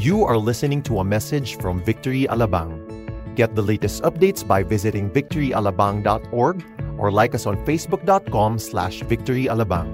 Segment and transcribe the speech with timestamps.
[0.00, 2.72] You are listening to a message from Victory Alabang.
[3.36, 6.56] Get the latest updates by visiting victoryalabang.org
[6.96, 9.92] or like us on facebook.com slash victoryalabang.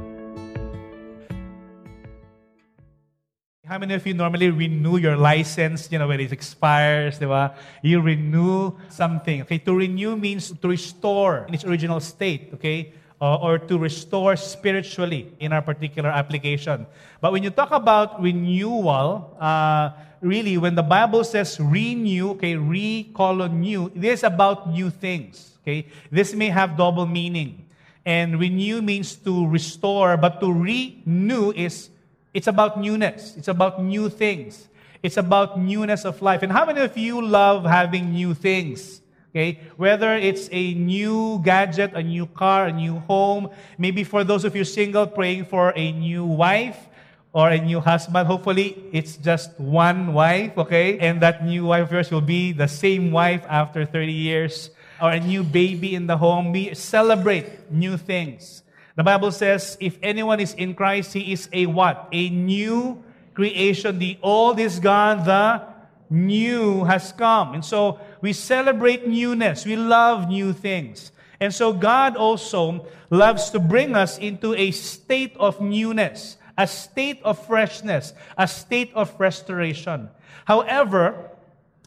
[3.67, 7.59] How many of you normally renew your license, you know, when it expires, diba?
[7.83, 9.43] You renew something.
[9.43, 12.95] Okay, to renew means to restore in its original state, okay?
[13.19, 16.85] Uh, or to restore spiritually in our particular application.
[17.19, 24.05] But when you talk about renewal, uh, really, when the Bible says renew, okay, it
[24.05, 25.87] is about new things, okay?
[26.13, 27.65] This may have double meaning.
[28.05, 31.89] And renew means to restore, but to renew is
[32.35, 33.35] it's about newness.
[33.37, 34.69] It's about new things.
[35.03, 36.43] It's about newness of life.
[36.43, 39.01] And how many of you love having new things?
[39.37, 39.61] Okay?
[39.77, 44.57] Whether it's a new gadget, a new car, a new home, maybe for those of
[44.57, 46.89] you single, praying for a new wife
[47.35, 48.27] or a new husband.
[48.27, 50.99] Hopefully, it's just one wife, okay?
[51.01, 54.71] And that new wife of yours will be the same wife after 30 years.
[55.03, 56.53] Or a new baby in the home.
[56.53, 58.63] We celebrate new things.
[58.97, 62.09] The Bible says, if anyone is in Christ, he is a what?
[62.11, 63.99] A new creation.
[63.99, 65.61] The old is gone, the
[66.09, 67.55] new has come.
[67.55, 69.65] And so we celebrate newness.
[69.65, 71.13] We love new things.
[71.39, 77.23] And so God also loves to bring us into a state of newness, a state
[77.23, 80.11] of freshness, a state of restoration.
[80.45, 81.31] However,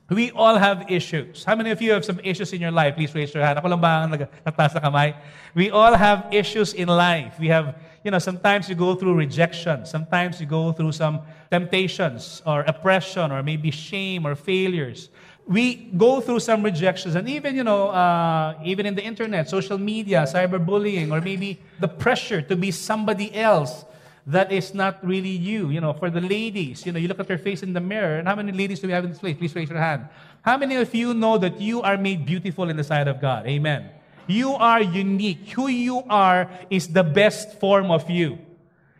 [0.10, 1.44] we all have issues.
[1.44, 2.96] How many of you have some issues in your life?
[2.96, 3.60] Please raise your hand.
[3.60, 5.20] Ako lang ba ang na kamay?
[5.54, 7.36] We all have issues in life.
[7.38, 9.86] We have, you know, sometimes you go through rejection.
[9.86, 11.20] Sometimes you go through some
[11.52, 15.10] temptations or oppression or maybe shame or failures.
[15.50, 19.80] We go through some rejections and even, you know, uh, even in the internet, social
[19.80, 23.84] media, cyberbullying, or maybe the pressure to be somebody else
[24.28, 25.72] that is not really you.
[25.72, 28.20] You know, for the ladies, you know, you look at your face in the mirror,
[28.20, 29.36] and how many ladies do we have in this place?
[29.38, 30.08] Please raise your hand.
[30.44, 33.48] How many of you know that you are made beautiful in the sight of God?
[33.48, 33.90] Amen.
[34.28, 35.50] You are unique.
[35.58, 38.38] Who you are is the best form of you.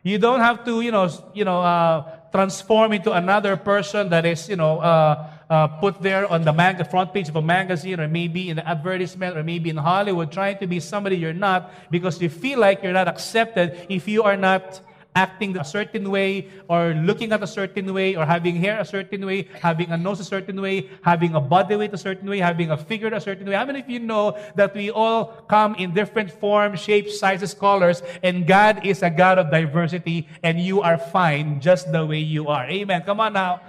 [0.02, 4.50] You don't have to, you know, you know, uh, transform into another person that is,
[4.50, 8.08] you know, uh, uh, put there on the mag- front page of a magazine or
[8.08, 12.22] maybe in an advertisement or maybe in Hollywood, trying to be somebody you're not because
[12.22, 14.82] you feel like you're not accepted if you are not
[15.16, 19.26] acting a certain way or looking at a certain way or having hair a certain
[19.26, 22.70] way, having a nose a certain way, having a body weight a certain way, having
[22.70, 23.56] a figure a certain way.
[23.56, 28.04] How many of you know that we all come in different forms, shapes, sizes, colors,
[28.22, 32.48] and God is a God of diversity and you are fine just the way you
[32.48, 32.70] are.
[32.70, 33.02] Amen.
[33.02, 33.62] Come on now.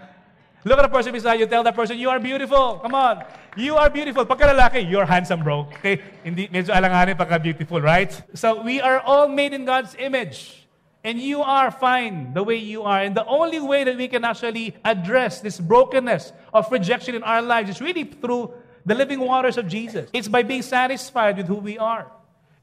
[0.64, 1.46] Look at the person beside you.
[1.46, 2.78] Tell that person, you are beautiful.
[2.82, 3.24] Come on.
[3.56, 4.26] You are beautiful.
[4.26, 5.60] Pagka lalaki, you're handsome, bro.
[5.80, 6.02] Okay?
[6.22, 8.12] Hindi, medyo alanganin pagka beautiful, right?
[8.34, 10.68] So we are all made in God's image.
[11.02, 13.00] And you are fine the way you are.
[13.00, 17.40] And the only way that we can actually address this brokenness of rejection in our
[17.40, 18.52] lives is really through
[18.84, 20.10] the living waters of Jesus.
[20.12, 22.12] It's by being satisfied with who we are.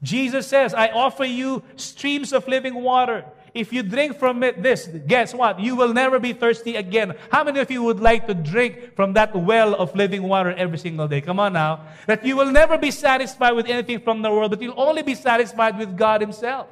[0.02, 3.24] Jesus says, I offer you streams of living water.
[3.58, 5.58] If you drink from it, this, guess what?
[5.58, 7.16] You will never be thirsty again.
[7.28, 10.78] How many of you would like to drink from that well of living water every
[10.78, 11.20] single day?
[11.20, 11.82] Come on now.
[12.06, 15.16] That you will never be satisfied with anything from the world, but you'll only be
[15.16, 16.68] satisfied with God Himself.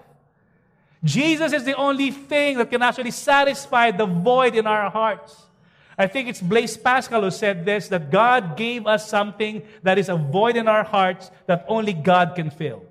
[1.02, 5.42] Jesus is the only thing that can actually satisfy the void in our hearts.
[5.98, 10.08] I think it's Blaise Pascal who said this that God gave us something that is
[10.08, 12.85] a void in our hearts that only God can fill.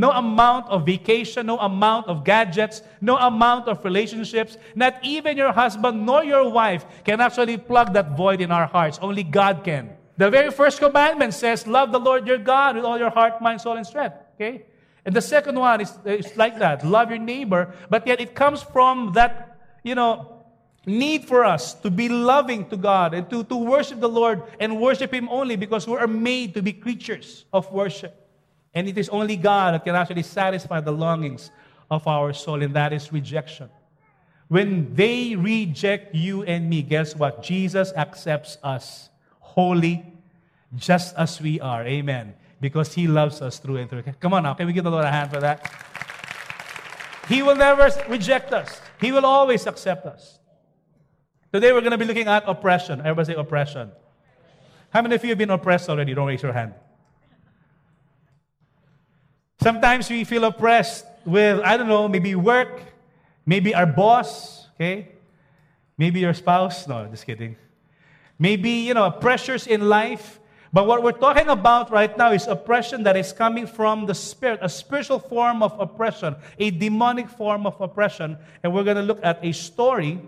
[0.00, 5.52] No amount of vacation, no amount of gadgets, no amount of relationships, not even your
[5.52, 8.98] husband nor your wife can actually plug that void in our hearts.
[9.02, 9.90] Only God can.
[10.16, 13.60] The very first commandment says, Love the Lord your God with all your heart, mind,
[13.60, 14.16] soul, and strength.
[14.36, 14.64] Okay?
[15.04, 18.62] And the second one is, is like that love your neighbor, but yet it comes
[18.62, 20.44] from that, you know,
[20.86, 24.80] need for us to be loving to God and to, to worship the Lord and
[24.80, 28.19] worship Him only because we are made to be creatures of worship.
[28.74, 31.50] And it is only God that can actually satisfy the longings
[31.90, 33.68] of our soul, and that is rejection.
[34.48, 37.42] When they reject you and me, guess what?
[37.42, 40.04] Jesus accepts us wholly,
[40.76, 41.84] just as we are.
[41.84, 44.02] Amen because He loves us through and through.
[44.20, 45.72] Come on now, can we give the Lord a hand for that?
[47.28, 50.38] He will never reject us, He will always accept us.
[51.52, 53.00] Today we're going to be looking at oppression.
[53.00, 53.90] Everybody say oppression.
[54.90, 56.14] How many of you have been oppressed already?
[56.14, 56.74] Don't raise your hand.
[59.62, 62.80] Sometimes we feel oppressed with, I don't know, maybe work,
[63.44, 65.08] maybe our boss, okay?
[65.98, 66.88] Maybe your spouse.
[66.88, 67.56] No, just kidding.
[68.38, 70.40] Maybe, you know, pressures in life.
[70.72, 74.60] But what we're talking about right now is oppression that is coming from the spirit,
[74.62, 78.38] a spiritual form of oppression, a demonic form of oppression.
[78.62, 80.20] And we're going to look at a story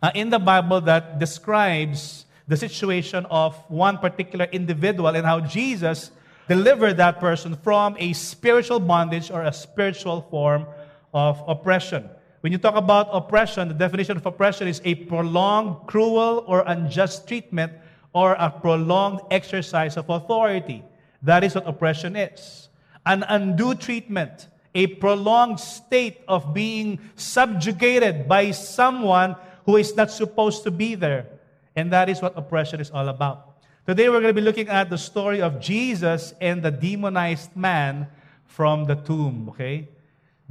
[0.00, 6.12] uh, in the Bible that describes the situation of one particular individual and how Jesus
[6.52, 10.66] delivered that person from a spiritual bondage or a spiritual form
[11.14, 12.10] of oppression.
[12.42, 17.26] When you talk about oppression, the definition of oppression is a prolonged, cruel, or unjust
[17.26, 17.72] treatment
[18.12, 20.84] or a prolonged exercise of authority.
[21.22, 22.68] That is what oppression is.
[23.06, 30.64] An undue treatment, a prolonged state of being subjugated by someone who is not supposed
[30.64, 31.28] to be there.
[31.76, 33.51] And that is what oppression is all about.
[33.84, 38.06] Today we're going to be looking at the story of Jesus and the demonized man
[38.44, 39.88] from the tomb, okay?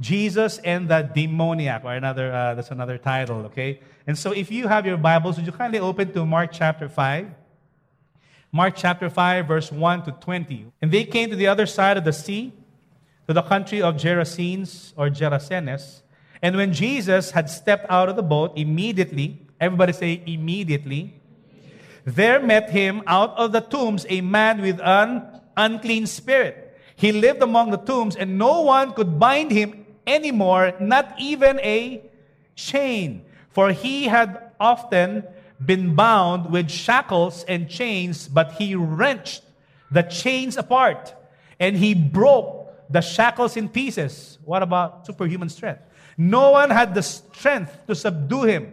[0.00, 3.80] Jesus and the demoniac, or another, uh, that's another title, okay?
[4.06, 7.30] And so if you have your Bibles, would you kindly open to Mark chapter 5?
[8.52, 10.70] Mark chapter 5, verse 1 to 20.
[10.82, 12.52] And they came to the other side of the sea,
[13.28, 16.02] to the country of Gerasenes or Gerasenes.
[16.42, 21.21] And when Jesus had stepped out of the boat, immediately, everybody say immediately,
[22.04, 26.78] there met him out of the tombs a man with an unclean spirit.
[26.96, 32.02] He lived among the tombs, and no one could bind him anymore, not even a
[32.54, 33.24] chain.
[33.50, 35.24] For he had often
[35.64, 39.42] been bound with shackles and chains, but he wrenched
[39.90, 41.14] the chains apart
[41.60, 44.38] and he broke the shackles in pieces.
[44.44, 45.82] What about superhuman strength?
[46.16, 48.72] No one had the strength to subdue him.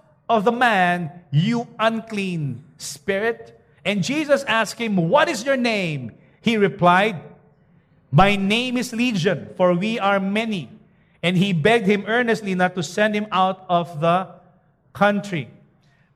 [0.31, 3.59] of the man, you unclean spirit.
[3.83, 6.13] And Jesus asked him, What is your name?
[6.41, 7.21] He replied,
[8.11, 10.69] My name is Legion, for we are many.
[11.21, 14.27] And he begged him earnestly not to send him out of the
[14.93, 15.49] country.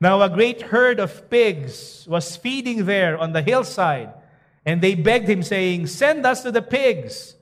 [0.00, 4.12] Now, a great herd of pigs was feeding there on the hillside,
[4.64, 7.34] and they begged him, saying, Send us to the pigs,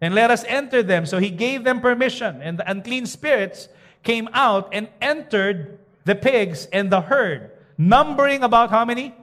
[0.00, 1.04] and let us enter them.
[1.04, 3.68] So he gave them permission, and the unclean spirits
[4.02, 5.78] came out and entered
[6.08, 9.14] the pigs and the herd, numbering about how many?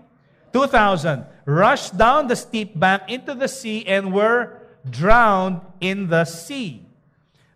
[0.53, 6.85] 2,000, rushed down the steep bank into the sea and were drowned in the sea.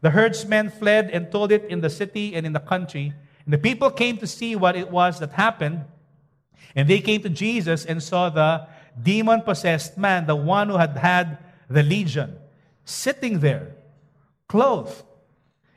[0.01, 3.13] The herdsmen fled and told it in the city and in the country.
[3.45, 5.85] And the people came to see what it was that happened.
[6.75, 8.65] And they came to Jesus and saw the
[8.99, 11.37] demon possessed man, the one who had had
[11.69, 12.35] the legion,
[12.83, 13.75] sitting there,
[14.47, 15.03] clothed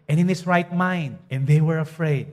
[0.08, 1.18] and in his right mind.
[1.30, 2.32] And they were afraid.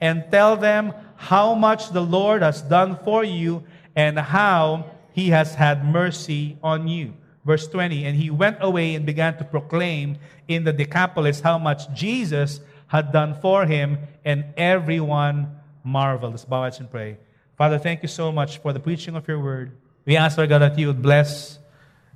[0.00, 3.64] and tell them how much the Lord has done for you
[3.96, 7.14] and how he has had mercy on you.
[7.44, 11.92] Verse 20, and he went away and began to proclaim in the Decapolis how much
[11.94, 16.32] Jesus had done for him, and everyone marveled.
[16.32, 17.18] Let's bow and pray.
[17.56, 19.72] Father, thank you so much for the preaching of your word.
[20.04, 21.58] We ask, Lord God, that you would bless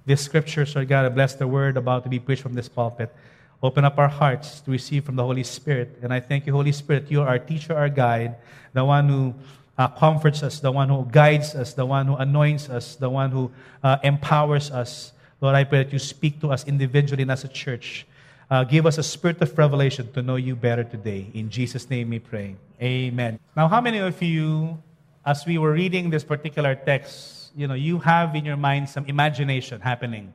[0.07, 3.15] this scripture, Lord God, bless the word about to be preached from this pulpit.
[3.63, 5.99] Open up our hearts to receive from the Holy Spirit.
[6.03, 8.35] And I thank you, Holy Spirit, you are our teacher, our guide,
[8.73, 9.35] the one who
[9.79, 13.31] uh, comforts us, the one who guides us, the one who anoints us, the one
[13.31, 13.53] who
[13.85, 15.13] uh, empowers us.
[15.41, 18.05] Lord, I pray that you speak to us individually and as a church.
[18.51, 21.31] Uh, give us a spirit of revelation to know you better today.
[21.33, 22.57] In Jesus' name we pray.
[22.83, 23.39] Amen.
[23.57, 24.83] Now, how many of you,
[25.25, 29.07] as we were reading this particular text, you know, you have in your mind some
[29.07, 30.35] imagination happening?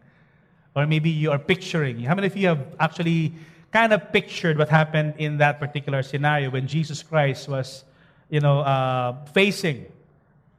[0.77, 2.01] Or maybe you are picturing.
[2.01, 3.33] How many of you have actually
[3.73, 7.83] kind of pictured what happened in that particular scenario when Jesus Christ was,
[8.29, 9.87] you know, uh, facing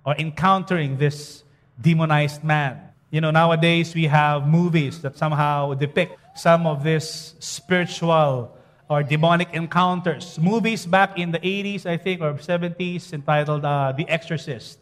[0.04, 1.44] or encountering this
[1.80, 2.80] demonized man?
[3.12, 8.58] You know, nowadays we have movies that somehow depict some of these spiritual
[8.90, 10.36] or demonic encounters.
[10.40, 14.80] Movies back in the 80s, I think, or 70s, entitled uh, The Exorcist.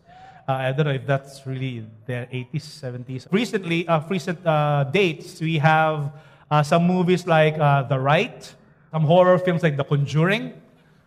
[0.49, 3.27] Uh, I don't know if that's really the 80s, 70s.
[3.33, 6.13] Recently, uh, recent uh, dates, we have
[6.49, 8.55] uh, some movies like The Rite,
[8.93, 10.55] some horror films like The Conjuring,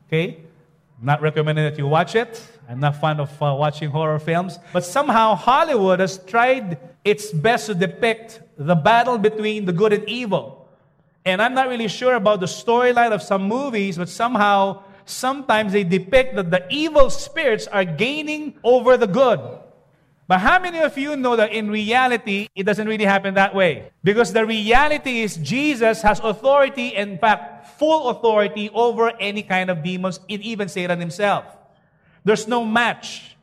[0.08, 0.40] okay?
[1.02, 2.46] Not recommending that you watch it.
[2.68, 4.60] I'm not fond of uh, watching horror films.
[4.74, 10.08] But somehow Hollywood has tried its best to depict the battle between the good and
[10.10, 10.68] evil.
[11.24, 15.84] And I'm not really sure about the storyline of some movies, but somehow, sometimes they
[15.84, 19.40] depict that the evil spirits are gaining over the good.
[20.30, 23.90] But how many of you know that in reality, it doesn't really happen that way?
[24.04, 29.82] Because the reality is Jesus has authority, in fact, full authority over any kind of
[29.82, 31.46] demons, even Satan himself.
[32.24, 33.36] There's no match.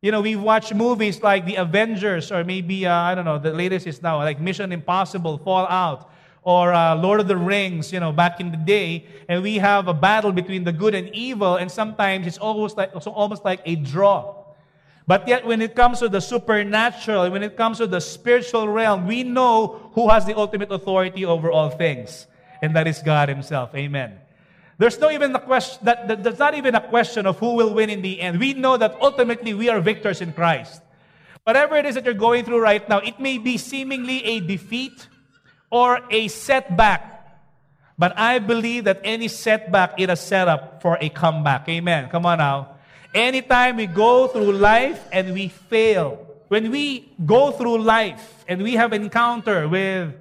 [0.00, 3.52] You know, we watch movies like The Avengers, or maybe, uh, I don't know, the
[3.52, 6.08] latest is now, like Mission Impossible, Fallout,
[6.42, 9.86] or uh, Lord of the Rings, you know, back in the day, and we have
[9.86, 13.76] a battle between the good and evil, and sometimes it's almost like, almost like a
[13.76, 14.34] draw.
[15.06, 19.06] But yet, when it comes to the supernatural, when it comes to the spiritual realm,
[19.06, 22.26] we know who has the ultimate authority over all things,
[22.60, 23.74] and that is God Himself.
[23.74, 24.18] Amen.
[24.78, 27.72] There's no even a question that, that there's not even a question of who will
[27.74, 28.40] win in the end.
[28.40, 30.82] We know that ultimately we are victors in Christ.
[31.44, 35.08] Whatever it is that you're going through right now, it may be seemingly a defeat
[35.72, 37.08] or a setback.
[37.98, 41.68] But I believe that any setback is a setup for a comeback.
[41.68, 42.10] Amen.
[42.10, 42.76] Come on now.
[43.14, 48.74] Anytime we go through life and we fail, when we go through life and we
[48.74, 50.12] have encounter with,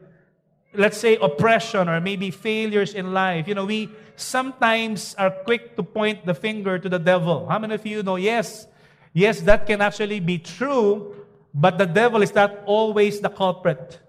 [0.74, 5.84] let's say, oppression or maybe failures in life, you know, we sometimes are quick to
[5.84, 7.48] point the finger to the devil.
[7.48, 8.68] How many of you know, yes,
[9.12, 11.16] yes, that can actually be true,
[11.54, 14.00] but the devil is not always the culprit.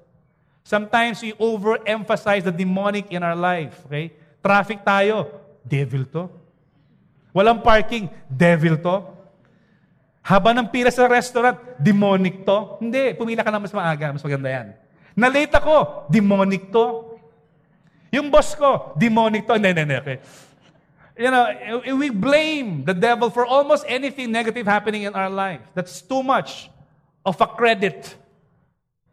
[0.62, 3.82] Sometimes we overemphasize the demonic in our life.
[3.86, 4.14] Okay?
[4.42, 5.26] Traffic tayo,
[5.66, 6.30] devil to.
[7.34, 8.96] Walang parking, devil to.
[10.22, 12.78] Haba ng pila sa restaurant, demonic to.
[12.78, 14.66] Hindi, pumila ka na mas maaga, mas maganda yan.
[15.18, 17.18] Nalate ako, demonic to.
[18.14, 19.58] Yung boss ko, demonic to.
[19.58, 20.18] Hindi, hindi, okay.
[21.18, 21.44] You know,
[21.98, 25.60] we blame the devil for almost anything negative happening in our life.
[25.74, 26.70] That's too much
[27.26, 28.14] of a credit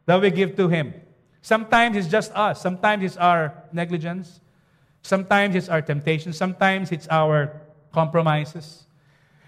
[0.05, 0.93] that we give to him.
[1.41, 2.61] Sometimes it's just us.
[2.61, 4.41] Sometimes it's our negligence.
[5.01, 6.33] Sometimes it's our temptation.
[6.33, 8.85] Sometimes it's our compromises.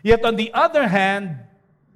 [0.03, 1.39] Yet on the other hand,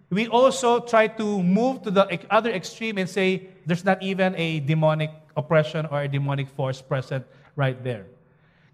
[0.10, 4.60] we also try to move to the other extreme and say there's not even a
[4.60, 7.26] demonic oppression or a demonic force present
[7.56, 8.06] right there.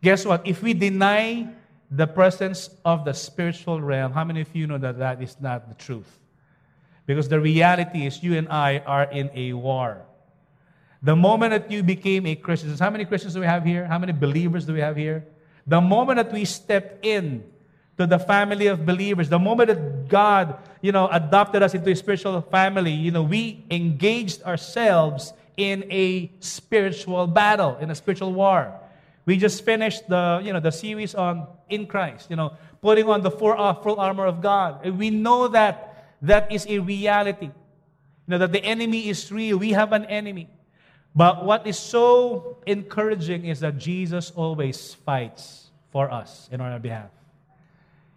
[0.02, 0.46] Guess what?
[0.46, 1.48] If we deny
[1.90, 5.70] the presence of the spiritual realm, how many of you know that that is not
[5.70, 6.20] the truth?
[7.06, 10.06] Because the reality is you and I are in a war.
[11.02, 13.86] The moment that you became a Christian, how many Christians do we have here?
[13.86, 15.26] How many believers do we have here?
[15.66, 17.44] The moment that we stepped in
[18.02, 19.30] to the family of believers.
[19.30, 23.64] The moment that God, you know, adopted us into a spiritual family, you know, we
[23.70, 28.74] engaged ourselves in a spiritual battle, in a spiritual war.
[29.26, 33.22] We just finished the, you know, the series on in Christ, you know, putting on
[33.22, 34.82] the full, uh, full armor of God.
[34.84, 37.46] And we know that that is a reality.
[37.46, 39.58] You know, that the enemy is real.
[39.58, 40.50] We have an enemy.
[41.16, 47.10] But what is so encouraging is that Jesus always fights for us in our behalf.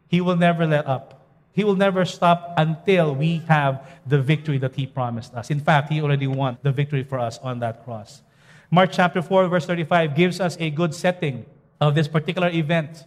[0.09, 1.27] He will never let up.
[1.53, 5.51] He will never stop until we have the victory that He promised us.
[5.51, 8.23] In fact, He already won the victory for us on that cross.
[8.71, 11.47] Mark chapter 4, verse 35 gives us a good setting
[11.81, 13.05] of this particular event.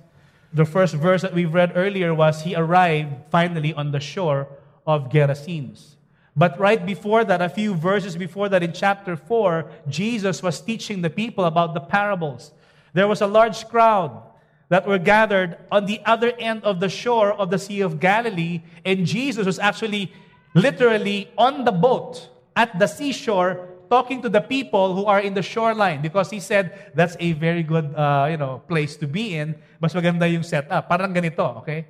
[0.54, 4.48] The first verse that we've read earlier was He arrived finally on the shore
[4.86, 5.97] of Gerasenes.
[6.38, 11.02] But right before that, a few verses before that, in chapter 4, Jesus was teaching
[11.02, 12.54] the people about the parables.
[12.94, 14.22] There was a large crowd
[14.70, 18.62] that were gathered on the other end of the shore of the Sea of Galilee,
[18.86, 20.14] and Jesus was actually
[20.54, 25.42] literally on the boat at the seashore talking to the people who are in the
[25.42, 29.56] shoreline because he said that's a very good uh, you know place to be in
[29.80, 31.88] mas maganda yung setup parang ganito okay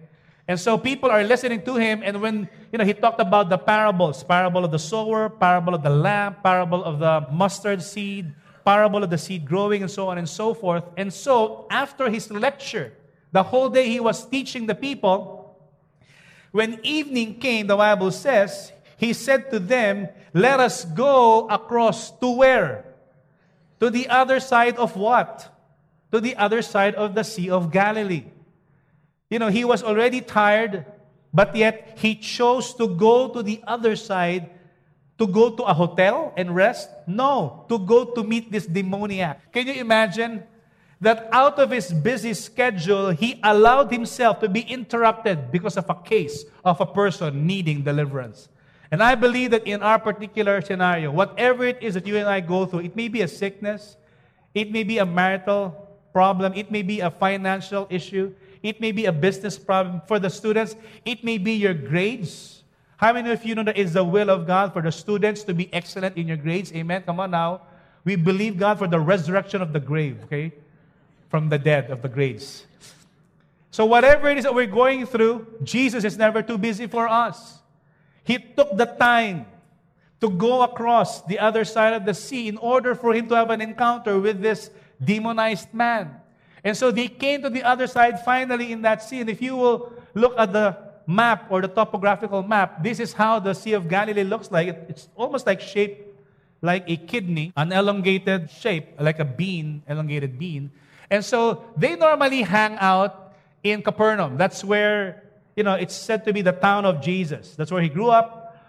[0.47, 3.57] and so people are listening to him and when you know he talked about the
[3.57, 8.33] parables parable of the sower parable of the lamp parable of the mustard seed
[8.67, 10.83] parable of the seed growing and so on and so forth.
[10.97, 12.91] And so, after his lecture,
[13.31, 15.55] the whole day he was teaching the people,
[16.51, 22.27] when evening came, the Bible says, he said to them, Let us go across to
[22.27, 22.83] where?
[23.79, 25.47] To the other side of what?
[26.11, 28.25] To the other side of the Sea of Galilee.
[29.29, 30.85] You know, he was already tired,
[31.33, 34.49] but yet he chose to go to the other side
[35.17, 36.89] to go to a hotel and rest?
[37.07, 39.51] No, to go to meet this demoniac.
[39.51, 40.43] Can you imagine
[41.01, 45.95] that out of his busy schedule, he allowed himself to be interrupted because of a
[45.95, 48.49] case of a person needing deliverance?
[48.89, 52.39] And I believe that in our particular scenario, whatever it is that you and I
[52.39, 53.97] go through, it may be a sickness,
[54.53, 55.75] it may be a marital
[56.13, 58.33] problem, it may be a financial issue,
[58.67, 60.75] It may be a business problem for the students.
[61.05, 62.63] It may be your grades.
[62.97, 65.53] How many of you know that it's the will of God for the students to
[65.53, 66.73] be excellent in your grades?
[66.73, 67.03] Amen.
[67.03, 67.61] Come on now.
[68.03, 70.51] We believe God for the resurrection of the grave, okay?
[71.29, 72.65] From the dead of the grades.
[73.71, 77.59] So, whatever it is that we're going through, Jesus is never too busy for us.
[78.25, 79.45] He took the time
[80.19, 83.49] to go across the other side of the sea in order for him to have
[83.49, 84.71] an encounter with this
[85.01, 86.19] demonized man.
[86.67, 89.21] And so they came to the other side finally in that sea.
[89.21, 90.75] And if you will look at the
[91.07, 94.67] map or the topographical map, this is how the Sea of Galilee looks like.
[94.89, 96.13] It's almost like shaped
[96.61, 100.69] like a kidney, an elongated shape, like a bean, elongated bean.
[101.09, 103.31] And so they normally hang out
[103.63, 104.35] in Capernaum.
[104.35, 105.23] That's where,
[105.55, 107.55] you know, it's said to be the town of Jesus.
[107.55, 108.59] That's where he grew up.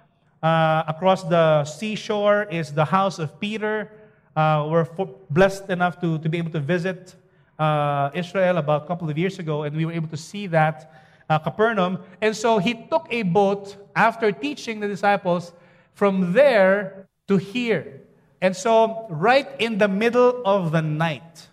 [0.40, 3.90] Uh, across the seashore is the house of Peter.
[4.36, 4.86] Uh, we're
[5.30, 7.16] blessed enough to, to be able to visit
[7.58, 10.92] uh, Israel about a couple of years ago, and we were able to see that
[11.28, 11.98] uh, Capernaum.
[12.20, 15.52] And so he took a boat after teaching the disciples
[15.94, 18.02] from there to here.
[18.40, 21.48] And so, right in the middle of the night,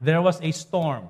[0.00, 1.08] there was a storm.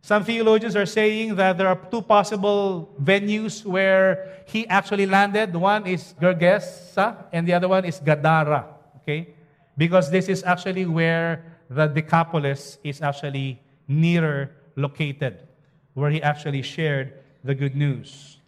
[0.00, 5.54] Some theologians are saying that there are two possible venues where he actually landed.
[5.54, 8.66] One is Gergesa, and the other one is Gadara.
[8.96, 9.34] Okay?
[9.76, 15.46] Because this is actually where the Decapolis is actually nearer located,
[15.94, 17.14] where he actually shared
[17.44, 18.38] the good news.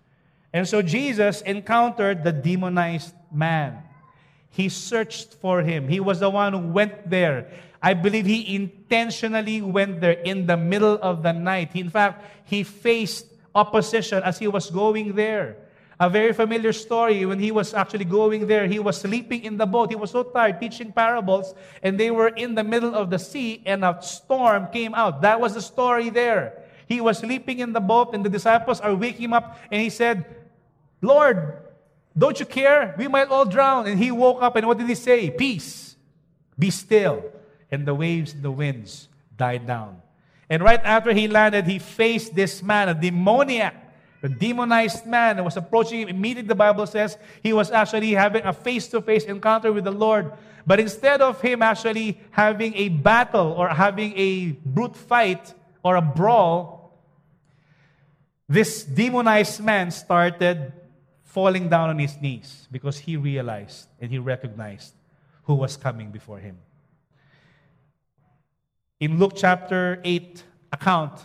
[0.53, 3.83] And so Jesus encountered the demonized man.
[4.51, 5.89] He searched for him.
[5.89, 7.51] He was the one who went there.
[7.83, 11.75] I believe he intentionally went there in the middle of the night.
[11.75, 15.57] In fact, he faced opposition as he was going there.
[16.01, 19.67] A very familiar story when he was actually going there, he was sleeping in the
[19.67, 19.91] boat.
[19.91, 23.63] He was so tired teaching parables, and they were in the middle of the sea,
[23.65, 25.23] and a storm came out.
[25.23, 26.65] That was the story there.
[26.87, 29.91] He was sleeping in the boat, and the disciples are waking him up, and he
[29.91, 30.25] said,
[31.01, 31.59] Lord,
[32.17, 32.95] don't you care?
[32.99, 33.87] We might all drown.
[33.87, 35.31] And he woke up, and what did he say?
[35.31, 35.97] Peace,
[36.59, 37.25] be still
[37.75, 40.01] and the waves and the winds died down.
[40.49, 43.75] And right after he landed, he faced this man, a demoniac,
[44.25, 46.09] a demonized man was approaching him.
[46.09, 49.93] Immediately, the Bible says he was actually having a face to face encounter with the
[49.93, 50.33] Lord.
[50.67, 56.01] But instead of him actually having a battle or having a brute fight or a
[56.01, 56.99] brawl,
[58.49, 60.73] this demonized man started
[61.23, 64.95] falling down on his knees because he realized and he recognized
[65.43, 66.57] who was coming before him.
[69.01, 71.21] In Luke chapter 8 account,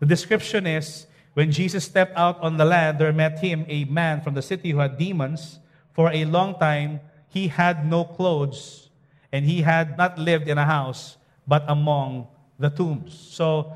[0.00, 4.20] the description is when Jesus stepped out on the land, there met him a man
[4.20, 5.58] from the city who had demons.
[5.92, 8.88] For a long time, he had no clothes,
[9.32, 11.16] and he had not lived in a house,
[11.46, 13.14] but among the tombs.
[13.14, 13.74] So,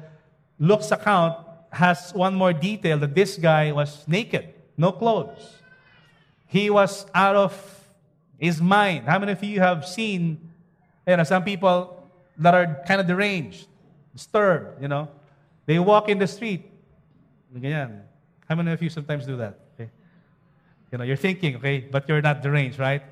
[0.58, 1.36] Luke's account
[1.72, 5.58] has one more detail that this guy was naked, no clothes.
[6.46, 7.52] He was out of
[8.38, 9.06] his mind.
[9.06, 10.50] How many of you have seen,
[11.06, 13.66] you know, some people that are kind of deranged,
[14.14, 15.08] disturbed, you know.
[15.66, 16.70] They walk in the street.
[17.54, 18.02] Ganyan.
[18.48, 19.58] How many of you sometimes do that?
[19.74, 19.90] Okay?
[20.92, 23.02] You know, you're thinking, okay, but you're not deranged, right?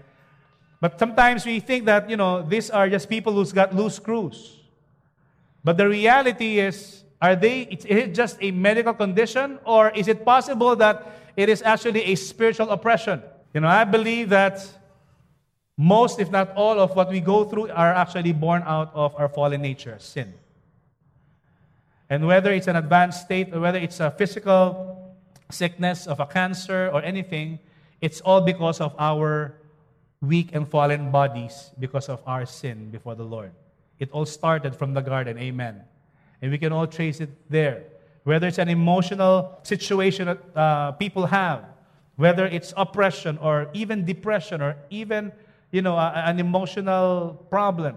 [0.81, 4.61] But sometimes we think that, you know, these are just people who's got loose screws.
[5.65, 10.25] But the reality is, are they, is it just a medical condition or is it
[10.25, 13.23] possible that it is actually a spiritual oppression?
[13.55, 14.67] You know, I believe that
[15.79, 19.29] most, if not all, of what we go through are actually born out of our
[19.29, 20.33] fallen nature, sin.
[22.09, 25.15] And whether it's an advanced state or whether it's a physical
[25.51, 27.59] sickness of a cancer or anything,
[28.01, 29.55] it's all because of our
[30.21, 33.53] weak and fallen bodies because of our sin before the Lord.
[33.99, 35.83] It all started from the garden, amen.
[36.43, 37.85] And we can all trace it there.
[38.25, 41.65] Whether it's an emotional situation that uh, people have,
[42.17, 45.33] whether it's oppression or even depression or even
[45.71, 47.97] you know, a, an emotional problem,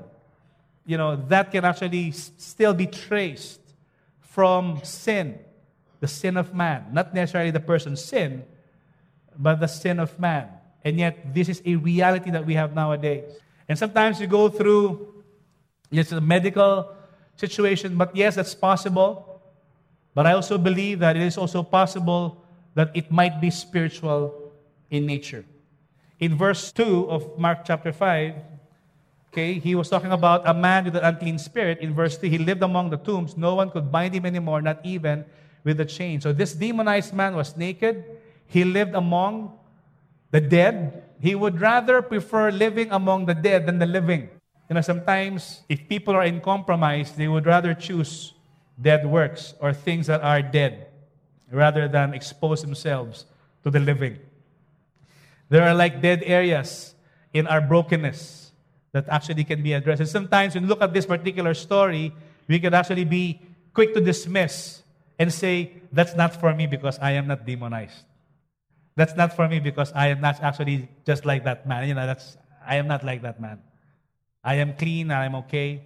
[0.86, 3.59] you know, that can actually still be traced
[4.30, 5.40] from sin,
[6.00, 6.86] the sin of man.
[6.94, 8.46] Not necessarily the person's sin,
[9.36, 10.50] but the sin of man.
[10.86, 13.24] And yet, this is a reality that we have nowadays.
[13.68, 15.24] And sometimes you go through
[15.90, 16.96] yes, a medical
[17.36, 19.42] situation, but yes, that's possible.
[20.14, 24.54] But I also believe that it is also possible that it might be spiritual
[24.90, 25.44] in nature.
[26.20, 28.36] In verse 2 of Mark chapter 5,
[29.32, 31.80] okay, he was talking about a man with an unclean spirit.
[31.80, 33.38] In verse 3, he lived among the tombs.
[33.38, 35.26] No one could bind him anymore, not even
[35.64, 36.22] with a chain.
[36.22, 38.04] So this demonized man was naked.
[38.48, 39.54] He lived among
[40.32, 41.04] the dead.
[41.20, 44.30] He would rather prefer living among the dead than the living.
[44.70, 48.34] You know, sometimes if people are in compromise, they would rather choose
[48.82, 50.88] dead works or things that are dead
[51.52, 53.26] rather than expose themselves
[53.64, 54.18] to the living.
[55.50, 56.94] There are like dead areas
[57.34, 58.49] in our brokenness
[58.92, 60.02] that actually can be addressed.
[60.02, 62.14] And sometimes when we look at this particular story,
[62.48, 63.40] we can actually be
[63.74, 64.82] quick to dismiss
[65.18, 68.06] and say, that's not for me because I am not demonized.
[68.96, 71.88] That's not for me because I am not actually just like that man.
[71.88, 73.60] You know, that's I am not like that man.
[74.44, 75.84] I am clean, and I am okay.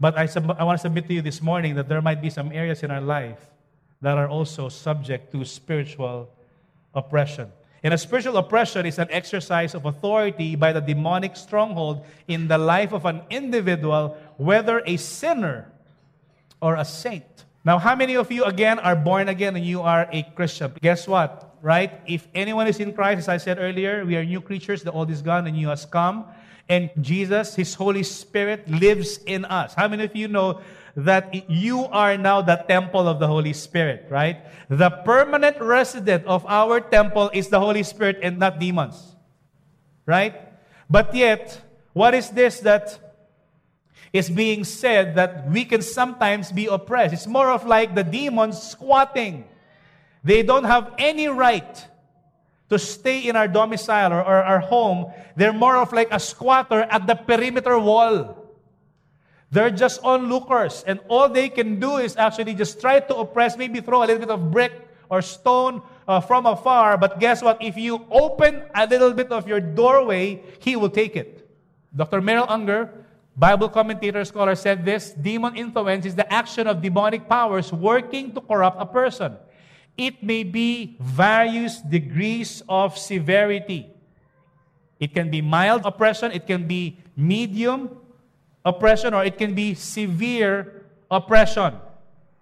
[0.00, 2.30] But I, sub- I want to submit to you this morning that there might be
[2.30, 3.38] some areas in our life
[4.00, 6.28] that are also subject to spiritual
[6.94, 7.52] oppression.
[7.82, 12.58] And a spiritual oppression is an exercise of authority by the demonic stronghold in the
[12.58, 15.72] life of an individual, whether a sinner
[16.60, 17.44] or a saint.
[17.64, 20.72] Now, how many of you, again, are born again and you are a Christian?
[20.80, 21.56] Guess what?
[21.60, 22.00] Right?
[22.06, 25.10] If anyone is in Christ, as I said earlier, we are new creatures, the old
[25.10, 26.26] is gone, the new has come.
[26.68, 29.74] And Jesus, His Holy Spirit, lives in us.
[29.74, 30.60] How many of you know
[30.96, 34.44] that you are now the temple of the Holy Spirit, right?
[34.68, 39.16] The permanent resident of our temple is the Holy Spirit and not demons,
[40.04, 40.34] right?
[40.90, 41.60] But yet,
[41.92, 42.98] what is this that
[44.12, 47.14] is being said that we can sometimes be oppressed?
[47.14, 49.44] It's more of like the demons squatting.
[50.22, 51.86] They don't have any right
[52.68, 55.12] to stay in our domicile or, or our home.
[55.36, 58.41] They're more of like a squatter at the perimeter wall.
[59.52, 63.84] They're just onlookers, and all they can do is actually just try to oppress, maybe
[63.84, 64.72] throw a little bit of brick
[65.12, 66.96] or stone uh, from afar.
[66.96, 67.60] But guess what?
[67.60, 71.46] If you open a little bit of your doorway, he will take it.
[71.94, 72.22] Dr.
[72.22, 73.04] Merrill Unger,
[73.36, 78.40] Bible commentator scholar, said this demon influence is the action of demonic powers working to
[78.40, 79.36] corrupt a person.
[79.98, 83.92] It may be various degrees of severity.
[84.98, 88.00] It can be mild oppression, it can be medium
[88.64, 91.74] oppression, or it can be severe oppression.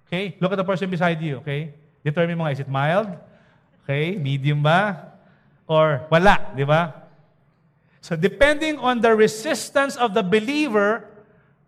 [0.06, 0.36] Okay?
[0.40, 1.74] Look at the person beside you, okay?
[2.04, 3.08] Determine mo nga, is it mild?
[3.84, 4.16] Okay?
[4.16, 5.12] Medium ba?
[5.66, 6.94] Or wala, di ba?
[8.00, 11.04] So depending on the resistance of the believer,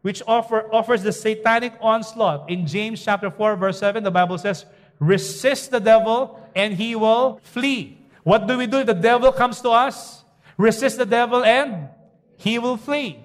[0.02, 4.64] which offer, offers the satanic onslaught, in James chapter 4, verse 7, the Bible says,
[4.98, 7.98] resist the devil and he will flee.
[8.24, 10.24] What do we do if the devil comes to us?
[10.56, 11.88] Resist the devil and
[12.36, 13.18] he will flee.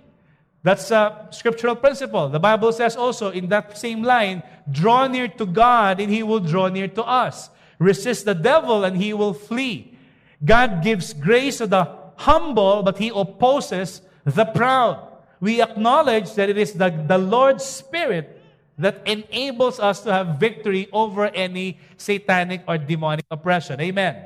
[0.63, 2.29] That's a scriptural principle.
[2.29, 6.39] The Bible says also in that same line, draw near to God and he will
[6.39, 7.49] draw near to us.
[7.79, 9.97] Resist the devil and he will flee.
[10.43, 15.07] God gives grace to the humble, but he opposes the proud.
[15.39, 18.41] We acknowledge that it is the, the Lord's Spirit
[18.77, 23.79] that enables us to have victory over any satanic or demonic oppression.
[23.81, 24.25] Amen.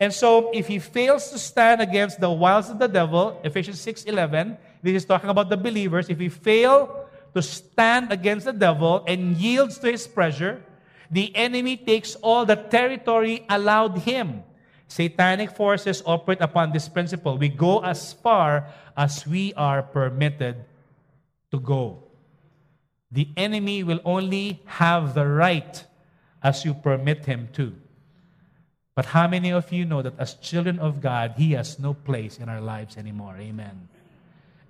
[0.00, 4.56] And so if he fails to stand against the wiles of the devil, Ephesians 6:11,
[4.82, 9.36] this is talking about the believers, if we fail to stand against the devil and
[9.36, 10.62] yields to his pressure,
[11.10, 14.42] the enemy takes all the territory allowed him.
[14.88, 17.38] Satanic forces operate upon this principle.
[17.38, 18.66] We go as far
[18.96, 20.64] as we are permitted
[21.50, 22.02] to go.
[23.10, 25.84] The enemy will only have the right
[26.42, 27.74] as you permit him to.
[28.94, 32.38] But how many of you know that as children of God, he has no place
[32.38, 33.36] in our lives anymore?
[33.38, 33.88] Amen.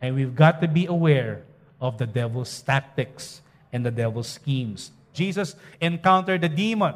[0.03, 1.45] And we've got to be aware
[1.81, 3.41] of the devil's tactics
[3.73, 4.91] and the devil's schemes.
[5.15, 6.95] Jesus encountered the demon.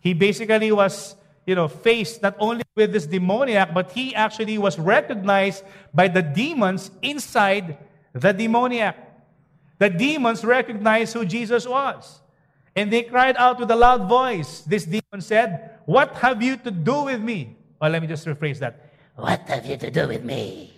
[0.00, 4.78] He basically was, you know, faced not only with this demoniac, but he actually was
[4.78, 5.64] recognized
[5.94, 7.78] by the demons inside
[8.12, 8.96] the demoniac.
[9.78, 12.20] The demons recognized who Jesus was.
[12.76, 14.60] And they cried out with a loud voice.
[14.62, 17.56] This demon said, What have you to do with me?
[17.80, 18.92] Well, let me just rephrase that.
[19.16, 20.73] What have you to do with me?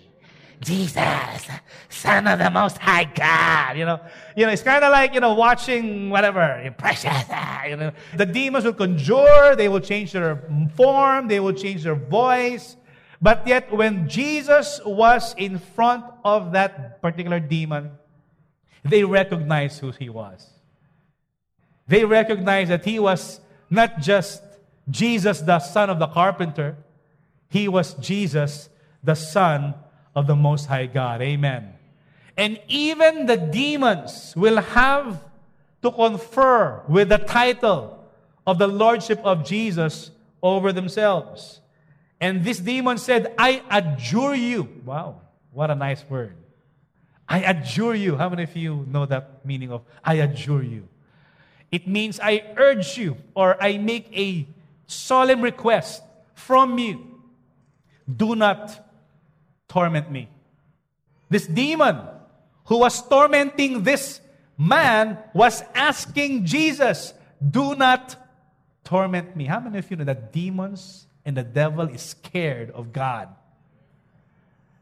[0.61, 1.47] Jesus,
[1.89, 3.77] Son of the Most High God.
[3.77, 3.99] You know,
[4.35, 7.25] you know, it's kind of like you know watching whatever precious.
[7.29, 10.43] Ah, you know, the demons will conjure, they will change their
[10.75, 12.75] form, they will change their voice.
[13.21, 17.91] But yet, when Jesus was in front of that particular demon,
[18.83, 20.49] they recognized who he was.
[21.87, 23.39] They recognized that he was
[23.69, 24.43] not just
[24.89, 26.77] Jesus, the son of the carpenter,
[27.49, 28.69] he was Jesus,
[29.03, 29.75] the son
[30.17, 31.21] of the Most High God.
[31.21, 31.73] Amen.
[32.35, 35.23] And even the demons will have
[35.83, 38.03] to confer with the title
[38.47, 40.09] of the Lordship of Jesus
[40.41, 41.61] over themselves.
[42.19, 44.67] And this demon said, I adjure you.
[44.83, 46.35] Wow, what a nice word.
[47.29, 48.15] I adjure you.
[48.15, 50.87] How many of you know that meaning of I adjure you?
[51.71, 54.47] It means I urge you or I make a
[54.87, 56.01] solemn request
[56.33, 57.21] from you.
[58.09, 58.86] Do not
[59.67, 60.29] torment me.
[61.29, 61.99] This demon
[62.65, 64.21] who was tormenting this
[64.57, 68.15] man was asking Jesus, Do not
[68.83, 69.45] torment me.
[69.45, 73.29] How many of you know that demons and the devil is scared of God?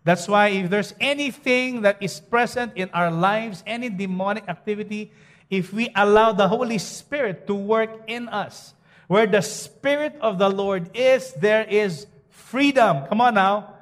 [0.03, 5.11] That's why if there's anything that is present in our lives, any demonic activity,
[5.49, 8.73] if we allow the Holy Spirit to work in us,
[9.07, 13.05] where the Spirit of the Lord is, there is freedom.
[13.07, 13.74] Come on now.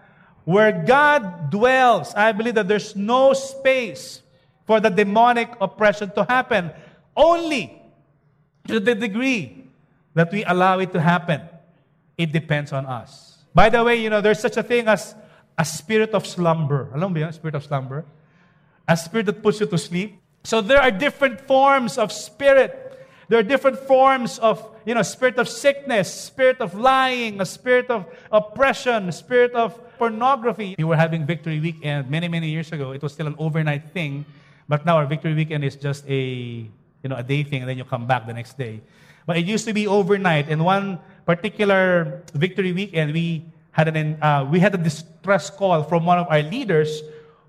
[0.45, 4.21] Where God dwells, I believe that there's no space
[4.65, 6.71] for the demonic oppression to happen.
[7.15, 7.81] Only
[8.67, 9.67] to the degree
[10.13, 11.41] that we allow it to happen.
[12.17, 13.37] It depends on us.
[13.53, 15.15] By the way, you know, there's such a thing as
[15.57, 16.89] a spirit of slumber.
[16.93, 18.05] Alam mo Spirit of slumber?
[18.87, 20.19] A spirit that puts you to sleep.
[20.43, 22.82] So there are different forms of spirit.
[23.29, 27.89] There are different forms of, you know, spirit of sickness, spirit of lying, a spirit
[27.89, 30.75] of oppression, a spirit of pornography.
[30.77, 32.91] We were having Victory Weekend many, many years ago.
[32.91, 34.25] It was still an overnight thing,
[34.67, 37.77] but now our Victory Weekend is just a, you know, a day thing, and then
[37.77, 38.81] you come back the next day.
[39.25, 40.49] But it used to be overnight.
[40.49, 46.05] And one particular Victory Weekend, we had an uh, we had a distress call from
[46.05, 47.01] one of our leaders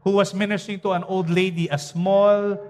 [0.04, 2.60] who was ministering to an old lady, a small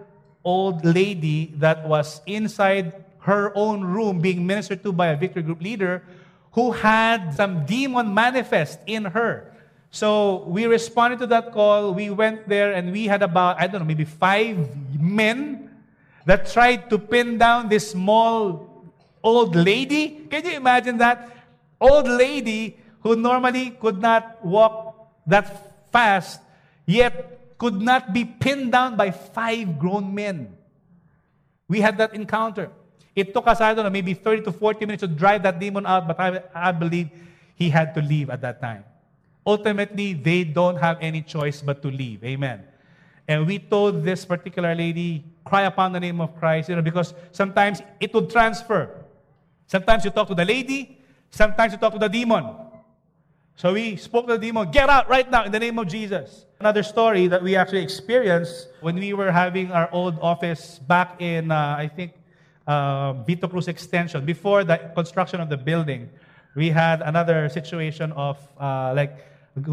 [0.44, 5.62] old lady that was inside her own room being ministered to by a victory group
[5.62, 6.02] leader
[6.52, 9.50] who had some demon manifest in her.
[9.90, 11.94] So we responded to that call.
[11.94, 14.58] We went there and we had about, I don't know, maybe five
[15.00, 15.70] men
[16.26, 18.68] that tried to pin down this small
[19.22, 20.26] old lady.
[20.30, 21.30] Can you imagine that?
[21.80, 24.94] Old lady who normally could not walk
[25.26, 26.40] that fast,
[26.86, 27.33] yet
[27.64, 30.54] could not be pinned down by five grown men.
[31.66, 32.68] We had that encounter.
[33.16, 35.86] It took us, I don't know, maybe 30 to 40 minutes to drive that demon
[35.86, 37.08] out, but I, I believe
[37.54, 38.84] he had to leave at that time.
[39.46, 42.22] Ultimately, they don't have any choice but to leave.
[42.22, 42.64] Amen.
[43.26, 47.14] And we told this particular lady, cry upon the name of Christ, you know, because
[47.32, 48.90] sometimes it would transfer.
[49.68, 51.00] Sometimes you talk to the lady,
[51.30, 52.44] sometimes you talk to the demon.
[53.56, 56.44] So we spoke to the demon, get out right now in the name of Jesus.
[56.64, 61.50] Another story that we actually experienced when we were having our old office back in,
[61.50, 62.12] uh, I think,
[62.66, 66.08] uh, Vito Cruz Extension, before the construction of the building,
[66.56, 69.28] we had another situation of uh, like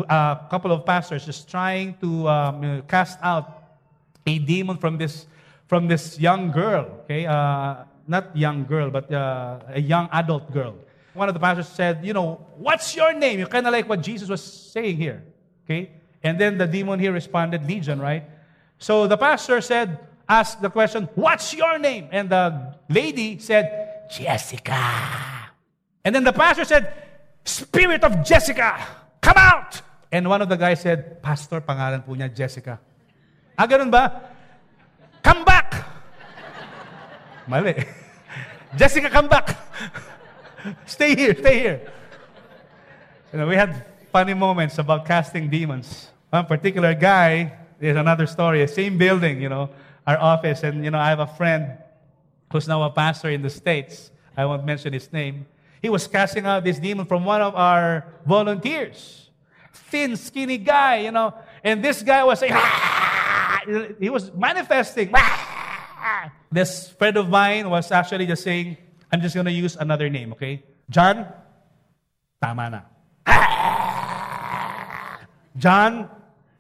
[0.10, 3.80] a couple of pastors just trying to um, cast out
[4.28, 5.28] a demon from this
[5.68, 6.92] from this young girl.
[7.06, 10.76] Okay, uh, not young girl, but uh, a young adult girl
[11.14, 13.40] one of the pastors said, You know, what's your name?
[13.40, 15.24] You kind of like what Jesus was saying here.
[15.66, 15.92] Okay?
[16.24, 18.24] And then the demon here responded, Legion, right?
[18.78, 22.08] So the pastor said, Ask the question, What's your name?
[22.12, 25.52] And the lady said, Jessica.
[26.06, 26.94] And then the pastor said,
[27.44, 28.86] Spirit of Jessica,
[29.20, 29.82] come out!
[30.12, 32.80] And one of the guys said, Pastor, pangalan po niya Jessica.
[33.58, 34.30] Ah, ganun ba?
[35.24, 35.70] Come back!
[37.48, 37.74] Mali.
[38.80, 39.58] Jessica, come back!
[40.86, 41.80] stay here, stay here.
[43.34, 46.11] You know, we had funny moments about casting demons.
[46.32, 49.70] One particular guy, there's another story, same building, you know,
[50.08, 51.78] our office, and you know, I have a friend
[52.52, 54.12] who's now a pastor in the States.
[54.36, 55.46] I won't mention his name.
[55.82, 59.30] He was casting out this demon from one of our volunteers.
[59.74, 61.34] Thin, skinny guy, you know.
[61.64, 63.62] And this guy was saying, ah!
[64.00, 65.12] he was manifesting.
[65.14, 66.32] Ah!
[66.50, 68.78] This friend of mine was actually just saying,
[69.12, 70.64] I'm just going to use another name, okay?
[70.90, 71.28] John,
[72.42, 72.82] tama na.
[75.58, 76.10] John,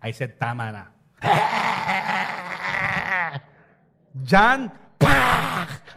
[0.01, 0.83] I said tama na.
[4.25, 4.71] John!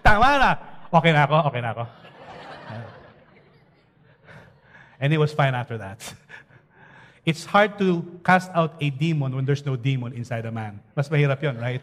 [0.04, 0.56] Tama na.
[0.92, 1.86] Okay na ako, okay na ako.
[5.00, 6.00] And it was fine after that.
[7.24, 10.80] It's hard to cast out a demon when there's no demon inside a man.
[10.94, 11.82] Mas mahirap yun, right?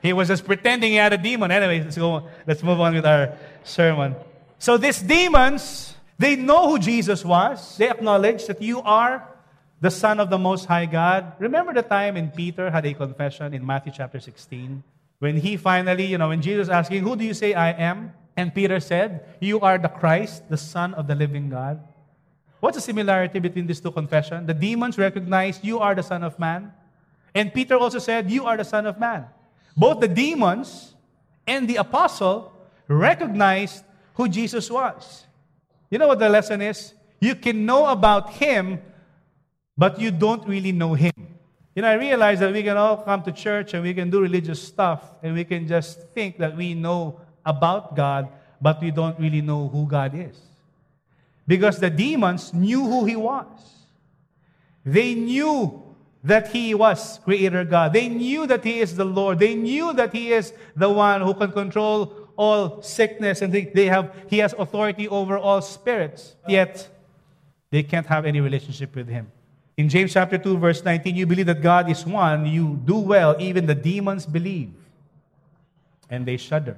[0.00, 1.50] He was just pretending he had a demon.
[1.50, 2.28] Anyway, let's go.
[2.46, 4.16] Let's move on with our sermon.
[4.58, 7.76] So these demons, they know who Jesus was.
[7.76, 9.26] They acknowledge that you are
[9.84, 11.34] the Son of the Most High God.
[11.38, 14.82] Remember the time when Peter had a confession in Matthew chapter 16?
[15.18, 18.14] When he finally, you know, when Jesus asking, Who do you say I am?
[18.34, 21.86] And Peter said, You are the Christ, the Son of the living God.
[22.60, 24.46] What's the similarity between these two confessions?
[24.46, 26.72] The demons recognized you are the Son of Man.
[27.34, 29.26] And Peter also said, You are the Son of Man.
[29.76, 30.94] Both the demons
[31.46, 32.56] and the apostle
[32.88, 35.26] recognized who Jesus was.
[35.90, 36.94] You know what the lesson is?
[37.20, 38.80] You can know about him,
[39.76, 41.12] but you don't really know him.
[41.74, 44.20] You know, I realize that we can all come to church and we can do
[44.20, 48.28] religious stuff and we can just think that we know about God,
[48.60, 50.38] but we don't really know who God is.
[51.46, 53.74] Because the demons knew who he was.
[54.84, 55.82] They knew
[56.24, 57.92] that He was Creator God.
[57.92, 59.38] They knew that He is the Lord.
[59.38, 64.14] They knew that He is the one who can control all sickness and they, have,
[64.28, 66.34] He has authority over all spirits.
[66.48, 66.88] Yet,
[67.70, 69.30] they can't have any relationship with Him.
[69.76, 73.34] In James chapter 2, verse 19, you believe that God is one, you do well,
[73.40, 74.72] even the demons believe,
[76.08, 76.76] and they shudder.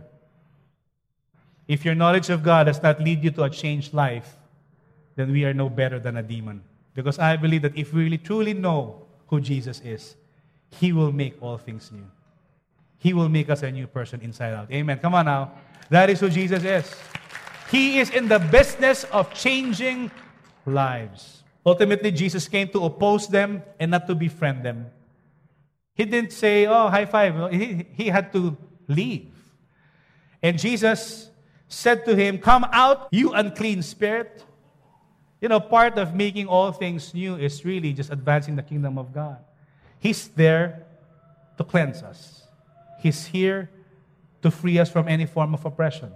[1.69, 4.37] If your knowledge of God does not lead you to a changed life,
[5.17, 6.63] then we are no better than a demon.
[6.95, 10.17] Because I believe that if we really truly know who Jesus is,
[10.71, 12.07] He will make all things new.
[12.99, 14.71] He will make us a new person inside out.
[14.73, 14.99] Amen.
[14.99, 15.53] Come on now.
[15.91, 16.95] That is who Jesus is.
[17.71, 20.11] He is in the business of changing
[20.65, 21.43] lives.
[21.67, 24.87] Ultimately, Jesus came to oppose them and not to befriend them.
[25.95, 27.51] He didn't say, oh, high five.
[27.53, 29.33] He, he had to leave.
[30.43, 31.31] And Jesus
[31.67, 34.45] said to him, Come out, you unclean spirit.
[35.41, 39.13] You know, part of making all things new is really just advancing the kingdom of
[39.13, 39.39] God.
[39.99, 40.87] He's there
[41.59, 42.47] to cleanse us,
[43.01, 43.71] He's here
[44.43, 46.13] to free us from any form of oppression.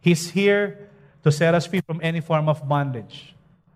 [0.00, 0.90] He's here
[1.22, 3.33] to set us free from any form of bondage.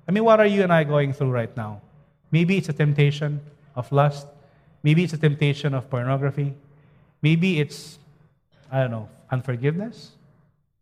[0.08, 1.82] I mean, what are you and I going through right now?
[2.30, 3.40] Maybe it's a temptation
[3.76, 4.26] of lust.
[4.82, 6.54] Maybe it's a temptation of pornography.
[7.20, 7.98] Maybe it's,
[8.72, 10.12] I don't know, unforgiveness,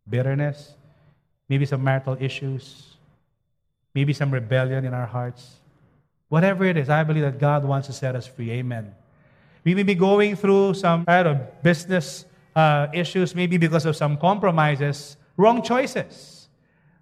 [0.09, 0.75] bitterness,
[1.49, 2.95] maybe some marital issues,
[3.95, 5.57] maybe some rebellion in our hearts.
[6.29, 8.51] Whatever it is, I believe that God wants to set us free.
[8.53, 8.95] Amen.
[9.65, 14.19] We may be going through some don't know, business uh, issues, maybe because of some
[14.19, 16.36] compromises, wrong choices.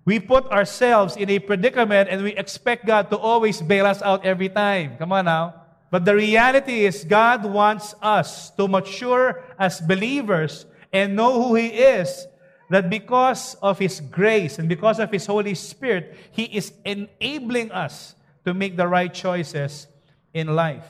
[0.05, 4.25] We put ourselves in a predicament and we expect God to always bail us out
[4.25, 4.97] every time.
[4.99, 5.55] Come on now.
[5.91, 11.69] But the reality is, God wants us to mature as believers and know who He
[11.69, 12.27] is
[12.69, 18.15] that because of His grace and because of His Holy Spirit, He is enabling us
[18.45, 19.87] to make the right choices
[20.33, 20.85] in life.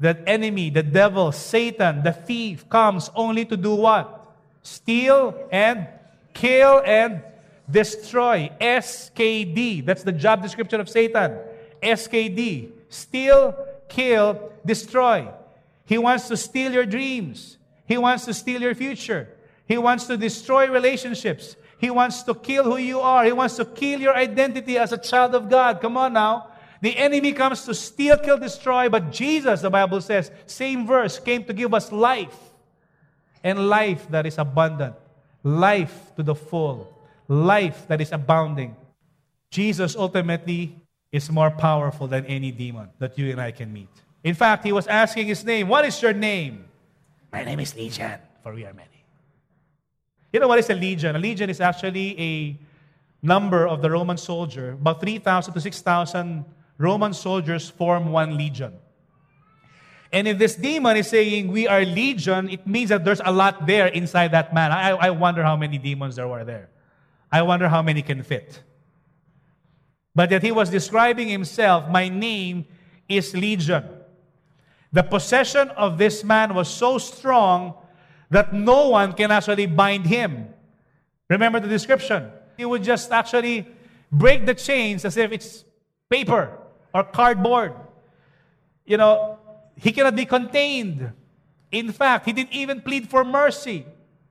[0.00, 4.34] That enemy, the devil, Satan, the thief comes only to do what?
[4.62, 5.86] Steal and
[6.34, 7.22] kill and
[7.70, 8.50] destroy.
[8.60, 9.84] SKD.
[9.84, 11.38] That's the job description of Satan.
[11.82, 12.72] SKD.
[12.88, 13.54] Steal,
[13.88, 15.28] kill, destroy.
[15.84, 17.58] He wants to steal your dreams.
[17.86, 19.28] He wants to steal your future.
[19.66, 21.56] He wants to destroy relationships.
[21.78, 23.24] He wants to kill who you are.
[23.24, 25.80] He wants to kill your identity as a child of God.
[25.80, 26.48] Come on now.
[26.82, 31.44] The enemy comes to steal, kill, destroy, but Jesus, the Bible says, same verse, came
[31.44, 32.36] to give us life.
[33.42, 34.94] And life that is abundant.
[35.42, 36.99] Life to the full.
[37.30, 38.74] Life that is abounding.
[39.52, 40.74] Jesus ultimately
[41.12, 43.88] is more powerful than any demon that you and I can meet.
[44.24, 46.64] In fact, he was asking his name, What is your name?
[47.32, 48.88] My name is Legion, for we are many.
[50.32, 51.14] You know what is a legion?
[51.14, 52.58] A legion is actually a
[53.22, 54.72] number of the Roman soldier.
[54.72, 56.44] About 3,000 to 6,000
[56.78, 58.72] Roman soldiers form one legion.
[60.12, 63.66] And if this demon is saying we are legion, it means that there's a lot
[63.66, 64.72] there inside that man.
[64.72, 66.68] I, I wonder how many demons there were there.
[67.32, 68.62] I wonder how many can fit.
[70.14, 72.66] But that he was describing himself, my name
[73.08, 73.84] is Legion.
[74.92, 77.74] The possession of this man was so strong
[78.30, 80.48] that no one can actually bind him.
[81.28, 82.30] Remember the description?
[82.56, 83.66] He would just actually
[84.10, 85.64] break the chains as if it's
[86.08, 86.58] paper
[86.92, 87.74] or cardboard.
[88.84, 89.38] You know,
[89.76, 91.12] he cannot be contained.
[91.70, 93.86] In fact, he didn't even plead for mercy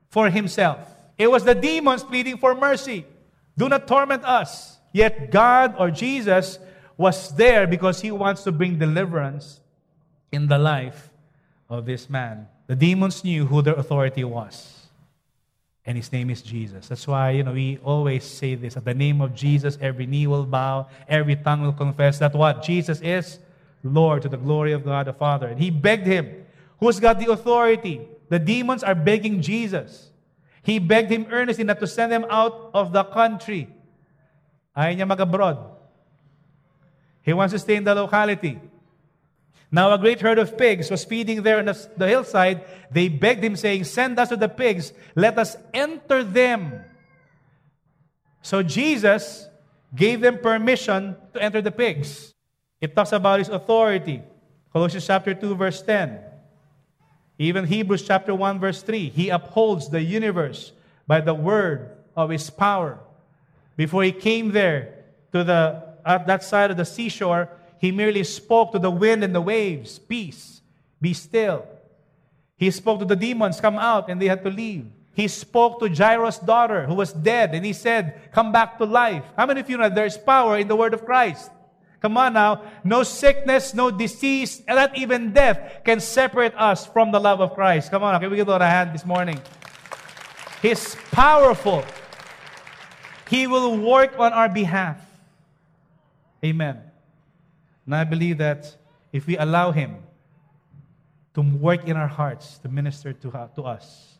[0.09, 0.98] for himself.
[1.19, 3.05] It was the demons pleading for mercy.
[3.57, 4.79] Do not torment us.
[4.93, 6.57] Yet God or Jesus
[6.97, 9.59] was there because he wants to bring deliverance
[10.31, 11.09] in the life
[11.69, 12.47] of this man.
[12.67, 14.87] The demons knew who their authority was.
[15.85, 16.87] And his name is Jesus.
[16.87, 18.77] That's why, you know, we always say this.
[18.77, 22.63] At the name of Jesus, every knee will bow, every tongue will confess that what?
[22.63, 23.39] Jesus is
[23.83, 25.47] Lord to the glory of God the Father.
[25.47, 26.45] And he begged him.
[26.79, 28.01] Who's got the authority?
[28.29, 30.08] The demons are begging Jesus.
[30.63, 33.69] He begged him earnestly not to send them out of the country.
[34.75, 35.57] Ayaw niya mag-abroad.
[37.21, 38.59] He wants to stay in the locality.
[39.71, 42.65] Now a great herd of pigs was feeding there on the, hillside.
[42.89, 46.83] They begged him, saying, Send us to the pigs, let us enter them.
[48.41, 49.47] So Jesus
[49.93, 52.33] gave them permission to enter the pigs.
[52.81, 54.23] It talks about his authority.
[54.71, 56.28] Colossians chapter 2, verse 10.
[57.39, 59.09] Even Hebrews chapter 1, verse 3.
[59.09, 60.73] He upholds the universe
[61.07, 62.99] by the word of his power.
[63.77, 64.93] Before he came there
[65.31, 69.33] to the at that side of the seashore, he merely spoke to the wind and
[69.33, 70.61] the waves, Peace,
[70.99, 71.65] be still.
[72.57, 74.87] He spoke to the demons, Come out, and they had to leave.
[75.13, 79.23] He spoke to Jairus' daughter, who was dead, and he said, Come back to life.
[79.37, 81.51] How many of you know there's power in the word of Christ?
[82.01, 82.63] Come on now.
[82.83, 87.91] No sickness, no disease, not even death can separate us from the love of Christ.
[87.91, 89.39] Come on, can we give Lord a hand this morning?
[90.61, 91.83] He's powerful.
[93.29, 94.97] He will work on our behalf.
[96.43, 96.81] Amen.
[97.85, 98.75] And I believe that
[99.11, 99.97] if we allow Him
[101.33, 104.17] to work in our hearts, to minister to, to us,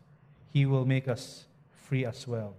[0.51, 2.55] He will make us free as well.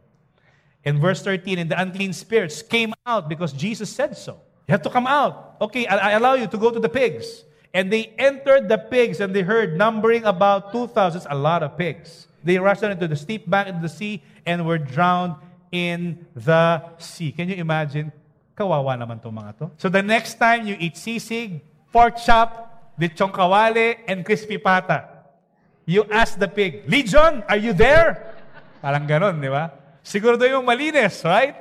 [0.83, 4.41] In verse 13, and the unclean spirits came out because Jesus said so.
[4.71, 5.59] You have to come out.
[5.61, 7.43] Okay, I, I allow you to go to the pigs.
[7.75, 12.31] And they entered the pigs and they herd numbering about 2,000, a lot of pigs.
[12.47, 15.35] They rushed down into the steep bank into the sea and were drowned
[15.73, 17.33] in the sea.
[17.33, 18.15] Can you imagine?
[18.55, 19.71] Kawawa naman itong mga to.
[19.75, 25.27] So the next time you eat sisig, pork chop, lechong kawali, and crispy pata,
[25.83, 28.39] you ask the pig, Legion, are you there?
[28.79, 29.75] Parang ganon, di ba?
[30.07, 31.59] Siguro yung malinis, right?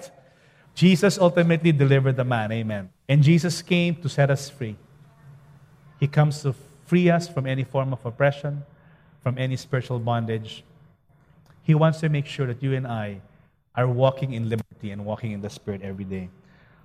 [0.77, 2.53] Jesus ultimately delivered the man.
[2.53, 2.98] Amen.
[3.09, 4.77] And Jesus came to set us free.
[5.99, 6.53] He comes to
[6.85, 8.61] free us from any form of oppression,
[9.25, 10.63] from any spiritual bondage.
[11.63, 13.21] He wants to make sure that you and I
[13.73, 16.29] are walking in liberty and walking in the Spirit every day.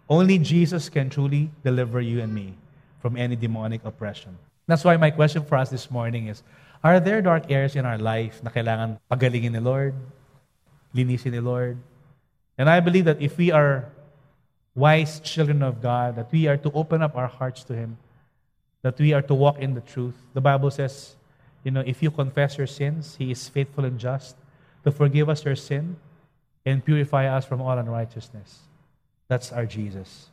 [0.08, 2.54] Only Jesus can truly deliver you and me
[3.00, 4.36] from any demonic oppression.
[4.66, 6.42] That's why my question for us this morning is
[6.82, 9.92] Are there dark areas in our life na kailangan pagalingin ni Lord?
[10.94, 11.76] Linisin ni Lord?
[12.56, 13.88] And I believe that if we are
[14.74, 17.96] wise children of God, that we are to open up our hearts to Him,
[18.82, 20.14] that we are to walk in the truth.
[20.34, 21.16] The Bible says,
[21.62, 24.36] you know, if you confess your sins, He is faithful and just
[24.84, 25.96] to forgive us your sin
[26.66, 28.60] and purify us from all unrighteousness.
[29.28, 30.28] That's our Jesus.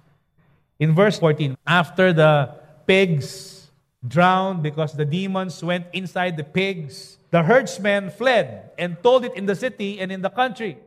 [0.80, 2.56] In verse 14, after the
[2.88, 3.70] pigs
[4.06, 9.46] drowned because the demons went inside the pigs, the herdsmen fled and told it in
[9.46, 10.78] the city and in the country.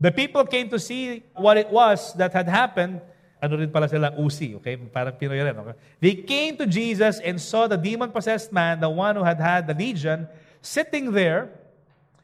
[0.00, 3.00] The people came to see what it was that had happened.
[3.42, 4.76] Ano rin pala sila, usi, okay?
[4.76, 5.74] Parang Pinoy rin, okay?
[6.00, 9.74] They came to Jesus and saw the demon-possessed man, the one who had had the
[9.74, 10.26] legion,
[10.62, 11.50] sitting there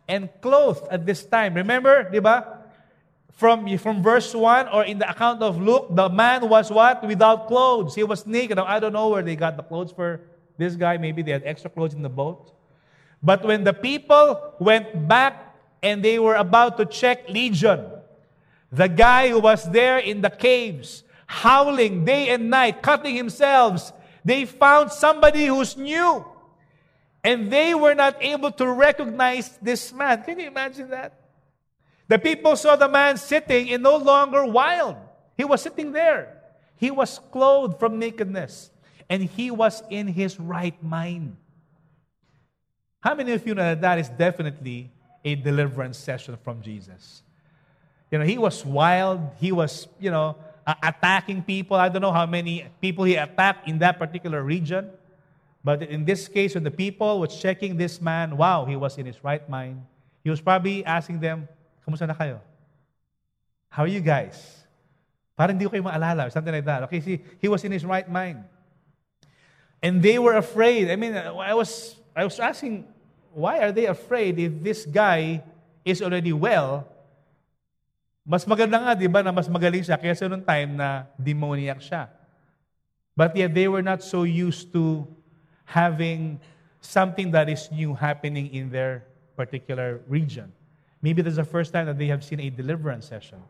[0.09, 1.55] and clothed at this time.
[1.55, 2.63] Remember, di ba?
[3.35, 7.03] From, from verse 1 or in the account of Luke, the man was what?
[7.03, 7.95] Without clothes.
[7.95, 8.57] He was naked.
[8.57, 10.21] Now, I don't know where they got the clothes for
[10.57, 10.99] this guy.
[10.99, 12.53] Maybe they had extra clothes in the boat.
[13.21, 15.44] But when the people went back
[15.85, 17.85] and they were about to check Legion,
[18.73, 23.93] the guy who was there in the caves, howling day and night, cutting himself,
[24.25, 26.25] they found somebody who's new.
[27.23, 30.23] And they were not able to recognize this man.
[30.23, 31.21] Can you imagine that?
[32.09, 34.97] The people saw the man sitting and no longer wild.
[35.37, 36.41] He was sitting there.
[36.77, 38.71] He was clothed from nakedness.
[39.09, 41.37] And he was in his right mind.
[43.01, 44.91] How many of you know that that is definitely
[45.25, 47.23] a deliverance session from Jesus.
[48.11, 49.21] You know, he was wild.
[49.41, 50.37] He was, you know,
[50.83, 51.77] attacking people.
[51.77, 54.91] I don't know how many people he attacked in that particular region.
[55.65, 59.07] But in this case, when the people was checking this man, wow, he was in
[59.07, 59.83] his right mind.
[60.23, 61.49] He was probably asking them,
[61.87, 62.41] Kamusta na kayo?
[63.69, 64.65] How are you guys?
[65.37, 66.85] Parang hindi ko kayo maalala, something like that.
[66.85, 68.45] Okay, see, he was in his right mind.
[69.83, 70.91] And they were afraid.
[70.91, 72.89] I mean, I was, I was asking
[73.35, 75.43] why are they afraid if this guy
[75.85, 76.87] is already well?
[78.25, 82.09] Mas maganda nga, di ba, na mas magaling siya kaysa noong time na demoniac siya.
[83.13, 85.07] But yet they were not so used to
[85.67, 86.41] having
[86.81, 89.05] something that is new happening in their
[89.37, 90.53] particular region.
[91.03, 93.43] Maybe this is the first time that they have seen a deliverance session.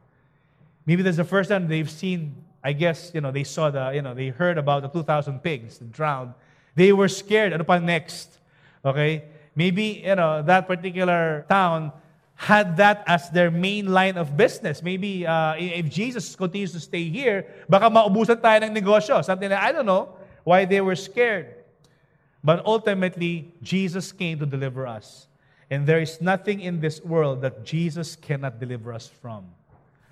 [0.86, 3.92] Maybe this is the first time they've seen, I guess, you know, they saw the,
[3.94, 6.34] you know, they heard about the 2,000 pigs drowned.
[6.74, 7.52] They were scared.
[7.52, 8.38] Ano pa next?
[8.84, 9.24] Okay?
[9.54, 11.92] Maybe, you know, that particular town
[12.34, 14.82] had that as their main line of business.
[14.82, 19.24] Maybe uh, if Jesus continues to stay here, baka maubusan tayo ng negosyo.
[19.24, 21.54] Something like, I don't know why they were scared.
[22.42, 25.28] But ultimately, Jesus came to deliver us.
[25.70, 29.46] And there is nothing in this world that Jesus cannot deliver us from.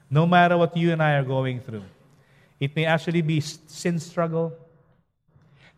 [0.08, 1.84] No matter what you and I are going through.
[2.58, 4.54] It may actually be sin struggle,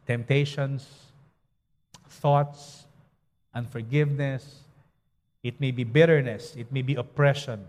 [0.07, 0.87] temptations,
[2.09, 2.84] thoughts,
[3.55, 4.61] unforgiveness,
[5.42, 7.66] it may be bitterness, it may be oppression.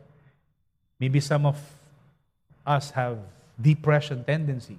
[0.99, 1.57] Maybe some of
[2.65, 3.19] us have
[3.61, 4.77] depression tendencies.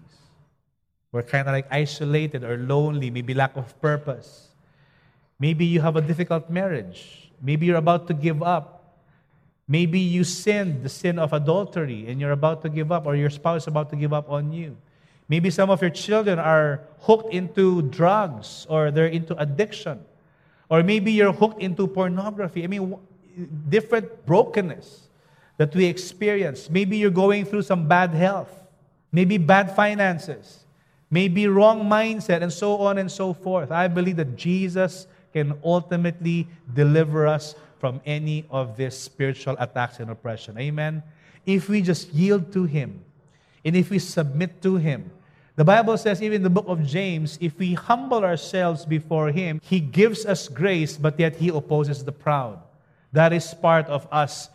[1.12, 4.48] We're kind of like isolated or lonely, maybe lack of purpose.
[5.38, 7.30] Maybe you have a difficult marriage.
[7.40, 8.84] Maybe you're about to give up.
[9.68, 13.30] Maybe you sinned the sin of adultery and you're about to give up, or your
[13.30, 14.76] spouse is about to give up on you.
[15.28, 20.04] Maybe some of your children are hooked into drugs or they're into addiction.
[20.68, 22.64] Or maybe you're hooked into pornography.
[22.64, 22.96] I mean,
[23.68, 25.08] different brokenness
[25.58, 26.68] that we experience.
[26.68, 28.52] Maybe you're going through some bad health,
[29.12, 30.64] maybe bad finances,
[31.10, 33.70] maybe wrong mindset, and so on and so forth.
[33.70, 40.10] I believe that Jesus can ultimately deliver us from any of these spiritual attacks and
[40.10, 40.58] oppression.
[40.58, 41.02] Amen.
[41.44, 43.04] If we just yield to Him
[43.64, 45.10] and if we submit to Him,
[45.56, 49.60] the Bible says, even in the book of James, if we humble ourselves before Him,
[49.64, 52.60] He gives us grace, but yet He opposes the proud.
[53.12, 54.50] That is part of us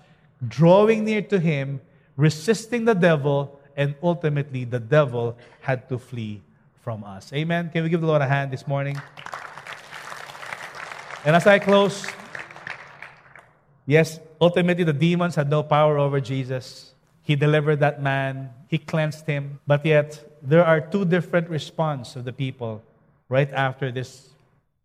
[0.48, 1.82] drawing near to Him,
[2.16, 6.42] resisting the devil, and ultimately the devil had to flee
[6.82, 7.34] from us.
[7.34, 7.72] Amen.
[7.74, 9.02] Can we give the Lord a hand this morning?
[11.26, 12.06] And as I close,
[13.88, 16.94] yes, ultimately the demons had no power over Jesus.
[17.24, 22.26] He delivered that man, he cleansed him, but yet there are two different responses of
[22.26, 22.82] the people
[23.30, 24.30] right after this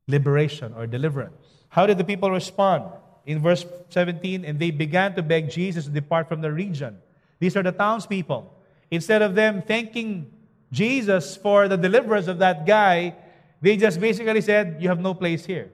[0.09, 1.35] liberation or deliverance.
[1.69, 2.85] How did the people respond?
[3.27, 6.99] In verse 17, and they began to beg Jesus to depart from the region.
[7.41, 8.53] These are the townspeople.
[8.91, 10.31] Instead of them thanking
[10.71, 13.15] Jesus for the deliverance of that guy,
[13.61, 15.71] they just basically said, You have no place here.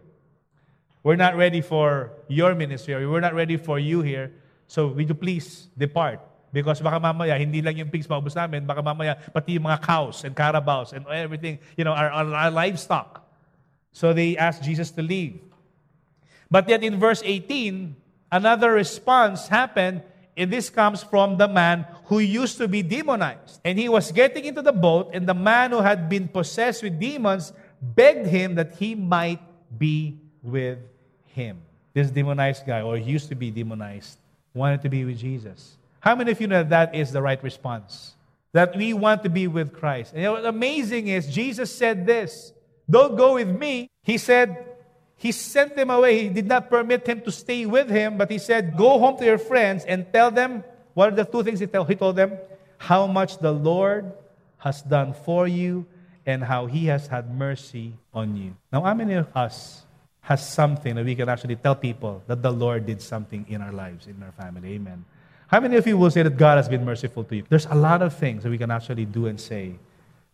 [1.03, 4.33] We're not ready for your ministry, or we're not ready for you here.
[4.67, 6.21] So, would you please depart?
[6.53, 10.23] Because baka mamaya, hindi lang yung pigs maubos namin, baka mamaya, pati yung mga cows
[10.29, 13.25] and carabaos and everything, you know, our, our, livestock.
[13.93, 15.41] So they asked Jesus to leave.
[16.51, 17.97] But yet in verse 18,
[18.31, 20.05] another response happened
[20.37, 23.61] and this comes from the man who used to be demonized.
[23.65, 26.99] And he was getting into the boat, and the man who had been possessed with
[26.99, 29.41] demons begged him that he might
[29.79, 30.79] be with
[31.27, 31.61] him.
[31.93, 34.19] This demonized guy, or he used to be demonized,
[34.55, 35.77] wanted to be with Jesus.
[36.03, 38.15] How many of you know that, is the right response?
[38.53, 40.13] That we want to be with Christ.
[40.15, 42.53] And what's amazing is Jesus said this
[42.91, 43.89] Don't go with me.
[44.03, 44.67] He said,
[45.15, 46.25] he sent them away.
[46.25, 49.25] He did not permit him to stay with him, but he said, Go home to
[49.25, 52.37] your friends and tell them what are the two things he, he told them?
[52.77, 54.13] How much the Lord
[54.59, 55.87] has done for you
[56.27, 58.55] and how he has had mercy on you.
[58.73, 59.83] Now, how many of us
[60.21, 63.73] has something that we can actually tell people that the Lord did something in our
[63.73, 64.75] lives, in our family?
[64.75, 65.05] Amen.
[65.53, 67.45] How many of you will say that God has been merciful to you?
[67.49, 69.75] There's a lot of things that we can actually do and say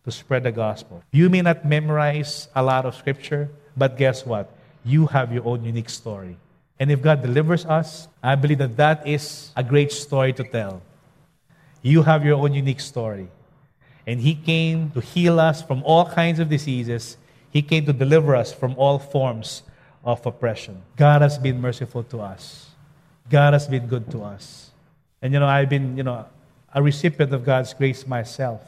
[0.05, 1.03] to spread the gospel.
[1.11, 4.49] You may not memorize a lot of scripture, but guess what?
[4.83, 6.37] you have your own unique story.
[6.79, 10.81] And if God delivers us, I believe that that is a great story to tell.
[11.81, 13.27] You have your own unique story.
[14.07, 17.17] And He came to heal us from all kinds of diseases.
[17.51, 19.63] He came to deliver us from all forms
[20.03, 20.81] of oppression.
[20.95, 22.69] God has been merciful to us.
[23.29, 24.68] God has been good to us.
[25.21, 26.25] And you know, I've been, you know,
[26.73, 28.61] a recipient of God's grace myself.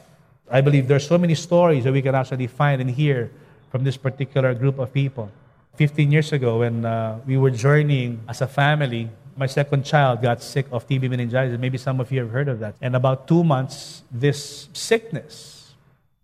[0.50, 3.30] I believe there's so many stories that we can actually find and hear
[3.70, 5.30] from this particular group of people.
[5.76, 10.42] 15 years ago when uh, we were journeying as a family, my second child got
[10.42, 11.58] sick of TB meningitis.
[11.58, 12.74] Maybe some of you have heard of that.
[12.82, 15.72] And about two months, this sickness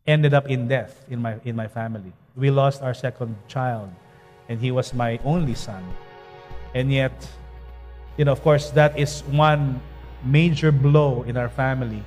[0.07, 2.13] ended up in death in my, in my family.
[2.37, 3.91] We lost our second child,
[4.49, 5.83] and he was my only son.
[6.75, 7.27] And yet,
[8.17, 9.81] you know, of course, that is one
[10.25, 12.03] major blow in our family.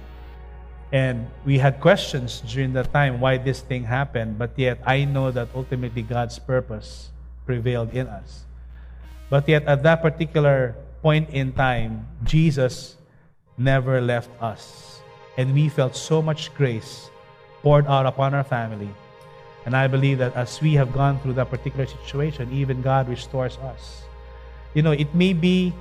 [0.91, 5.32] And we had questions during that time why this thing happened, but yet I know
[5.32, 7.12] that ultimately God's purpose
[7.45, 8.43] prevailed in us.
[9.30, 12.97] But yet, at that particular point in time, Jesus
[13.57, 14.99] never left us.
[15.38, 17.09] And we felt so much grace
[17.64, 18.89] poured out upon our family.
[19.66, 23.57] And I believe that as we have gone through that particular situation, even God restores
[23.64, 24.03] us.
[24.74, 25.74] You know, it may be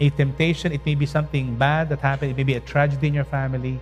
[0.00, 3.14] a temptation, it may be something bad that happened, it may be a tragedy in
[3.14, 3.78] your family.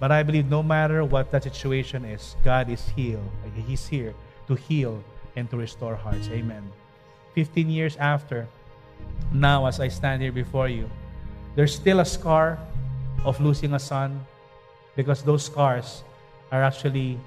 [0.00, 3.30] But I believe no matter what that situation is, God is healed.
[3.54, 4.14] He's here
[4.48, 5.02] to heal
[5.36, 6.28] and to restore hearts.
[6.28, 6.72] Amen.
[7.34, 8.48] 15 years after,
[9.32, 10.90] now as I stand here before you,
[11.54, 12.58] there's still a scar
[13.24, 14.26] of losing a son
[14.96, 16.02] because those scars
[16.50, 17.18] are actually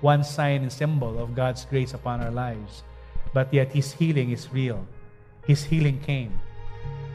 [0.00, 2.82] one sign and symbol of God's grace upon our lives.
[3.32, 4.86] But yet His healing is real.
[5.46, 6.38] His healing came.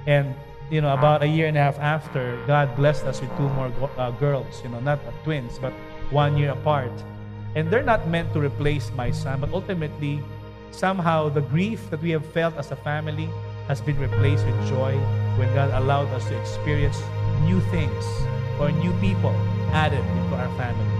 [0.05, 0.35] And,
[0.69, 3.71] you know, about a year and a half after, God blessed us with two more
[3.97, 5.71] uh, girls, you know, not uh, twins, but
[6.11, 6.91] one year apart.
[7.55, 10.19] And they're not meant to replace my son, but ultimately,
[10.71, 13.29] somehow the grief that we have felt as a family
[13.67, 14.95] has been replaced with joy
[15.37, 17.01] when God allowed us to experience
[17.43, 18.05] new things
[18.59, 19.31] or new people
[19.71, 20.97] added into our families.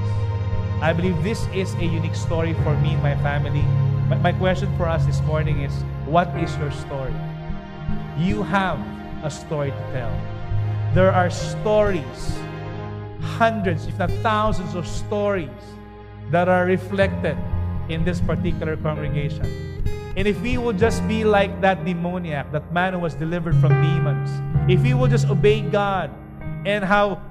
[0.82, 3.66] I believe this is a unique story for me and my family.
[4.08, 5.74] But my question for us this morning is
[6.06, 7.14] what is your story?
[8.18, 8.80] You have
[9.28, 10.14] a story to tell.
[10.96, 12.40] There are stories,
[13.36, 15.64] hundreds, if not thousands of stories
[16.32, 17.36] that are reflected
[17.90, 19.46] in this particular congregation.
[20.16, 23.76] And if we will just be like that demoniac, that man who was delivered from
[23.84, 24.32] demons,
[24.72, 26.10] if we will just obey God
[26.66, 27.22] and how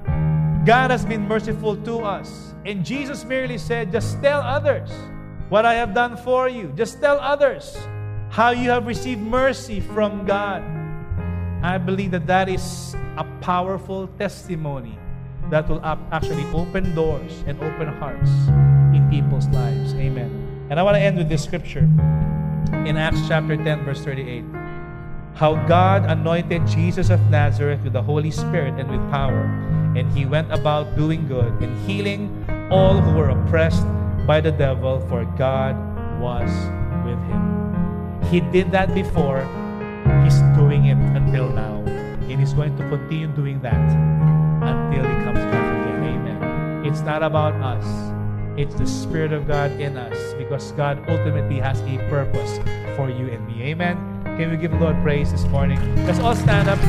[0.64, 4.90] God has been merciful to us, And Jesus merely said, Just tell others
[5.48, 6.74] what I have done for you.
[6.74, 7.78] Just tell others
[8.28, 10.75] how you have received mercy from God.
[11.66, 14.96] I believe that that is a powerful testimony
[15.50, 18.30] that will actually open doors and open hearts
[18.94, 19.92] in people's lives.
[19.94, 20.30] Amen.
[20.70, 21.90] And I want to end with this scripture
[22.86, 24.44] in Acts chapter 10, verse 38.
[25.34, 29.50] How God anointed Jesus of Nazareth with the Holy Spirit and with power,
[29.98, 32.30] and he went about doing good and healing
[32.70, 33.82] all who were oppressed
[34.24, 35.74] by the devil, for God
[36.20, 36.48] was
[37.02, 38.22] with him.
[38.30, 39.42] He did that before,
[40.26, 45.38] he's doing it until now, and he's going to continue doing that until he comes
[45.54, 46.02] back again.
[46.02, 46.84] Amen.
[46.84, 47.86] It's not about us.
[48.58, 52.58] It's the Spirit of God in us because God ultimately has a purpose
[52.96, 53.70] for you and me.
[53.70, 53.96] Amen.
[54.24, 55.78] Can we give the Lord praise this morning?
[56.06, 56.80] Let's all stand up.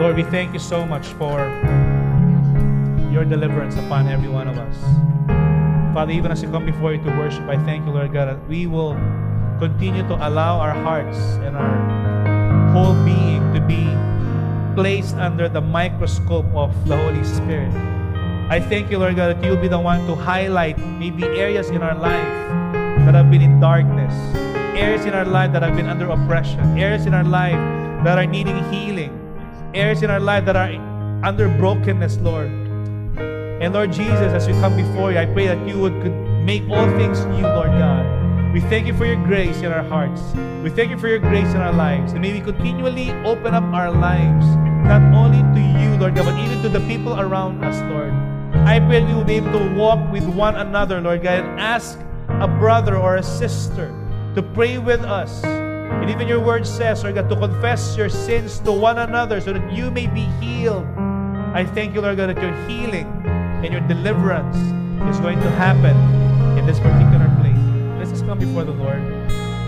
[0.00, 1.36] Lord, we thank you so much for
[3.12, 4.76] your deliverance upon every one of us.
[5.92, 8.48] Father, even as we come before you to worship, I thank you, Lord God, that
[8.48, 8.96] we will
[9.58, 13.90] continue to allow our hearts and our whole being to be
[14.74, 17.72] placed under the microscope of the Holy Spirit.
[18.50, 21.82] I thank you, Lord God, that you'll be the one to highlight maybe areas in
[21.82, 22.32] our life
[23.04, 24.14] that have been in darkness,
[24.78, 27.58] areas in our life that have been under oppression, areas in our life
[28.04, 29.12] that are needing healing,
[29.74, 30.70] areas in our life that are
[31.24, 32.46] under brokenness, Lord.
[32.46, 35.98] And Lord Jesus, as we come before you, I pray that you would
[36.46, 38.17] make all things new, Lord God.
[38.58, 40.20] We thank you for your grace in our hearts.
[40.64, 42.10] We thank you for your grace in our lives.
[42.10, 44.44] And may we continually open up our lives,
[44.82, 48.10] not only to you, Lord God, but even to the people around us, Lord.
[48.66, 52.00] I pray we will be able to walk with one another, Lord God, and ask
[52.30, 53.94] a brother or a sister
[54.34, 55.44] to pray with us.
[55.44, 59.52] And even your word says, Lord God, to confess your sins to one another so
[59.52, 60.84] that you may be healed.
[61.54, 63.06] I thank you, Lord God, that your healing
[63.62, 64.56] and your deliverance
[65.14, 65.96] is going to happen
[66.58, 67.17] in this particular
[68.28, 69.00] come before the Lord.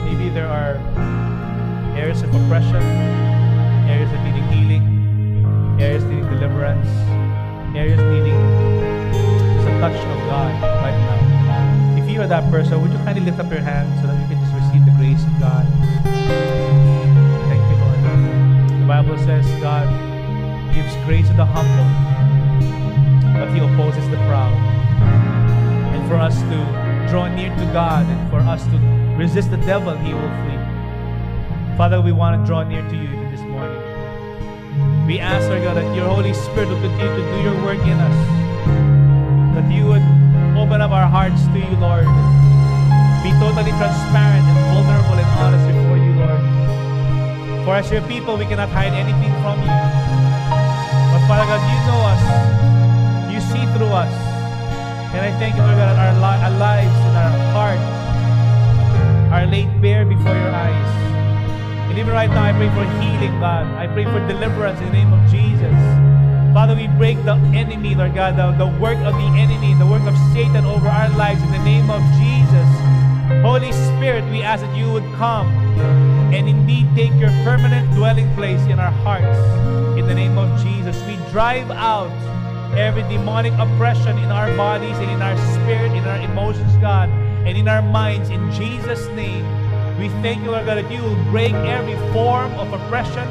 [0.04, 0.76] Maybe there are
[1.96, 2.82] areas of oppression,
[3.88, 6.86] areas that needing healing, areas needing deliverance,
[7.74, 8.36] areas needing
[9.56, 10.52] just a touch of God
[10.84, 12.04] right now.
[12.04, 14.28] If you are that person, would you kindly lift up your hand so that you
[14.28, 15.64] can just receive the grace of God?
[17.48, 18.76] Thank you, Lord.
[18.76, 19.88] The Bible says God
[20.74, 21.88] gives grace to the humble
[23.40, 24.52] but he opposes the proud.
[25.96, 28.78] And for us to draw near to God and for us to
[29.18, 30.62] resist the devil, he will flee.
[31.76, 33.82] Father, we want to draw near to you even this morning.
[35.10, 37.98] We ask, Lord God, that your Holy Spirit will continue to do your work in
[37.98, 38.18] us.
[39.58, 40.06] That you would
[40.54, 42.06] open up our hearts to you, Lord.
[43.26, 46.42] Be totally transparent and vulnerable and honest before you, Lord.
[47.66, 49.74] For as your people, we cannot hide anything from you.
[51.10, 52.22] But Father God, you know us
[53.34, 54.29] You see through us.
[55.10, 57.88] And I thank you, Lord God, that our, li- our lives and our hearts
[59.32, 60.90] are laid bare before your eyes.
[61.90, 63.66] And even right now, I pray for healing, God.
[63.74, 65.74] I pray for deliverance in the name of Jesus.
[66.54, 70.02] Father, we break the enemy, Lord God, the, the work of the enemy, the work
[70.02, 72.70] of Satan over our lives in the name of Jesus.
[73.42, 75.46] Holy Spirit, we ask that you would come
[76.34, 79.38] and indeed take your permanent dwelling place in our hearts.
[79.98, 82.10] In the name of Jesus, we drive out
[82.76, 87.08] every demonic oppression in our bodies and in our spirit, in our emotions, God,
[87.46, 88.30] and in our minds.
[88.30, 89.44] In Jesus' name,
[89.98, 93.26] we thank you, Lord God, that you will break every form of oppression,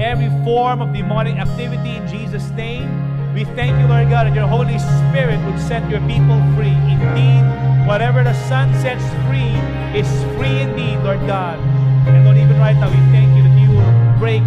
[0.00, 2.88] every form of demonic activity in Jesus' name.
[3.34, 6.76] We thank you, Lord God, that your Holy Spirit would set your people free.
[6.86, 7.42] Indeed,
[7.86, 9.52] whatever the Son sets free
[9.98, 11.58] is free indeed, Lord God.
[12.06, 14.42] And Lord, even right now, we thank you that you will break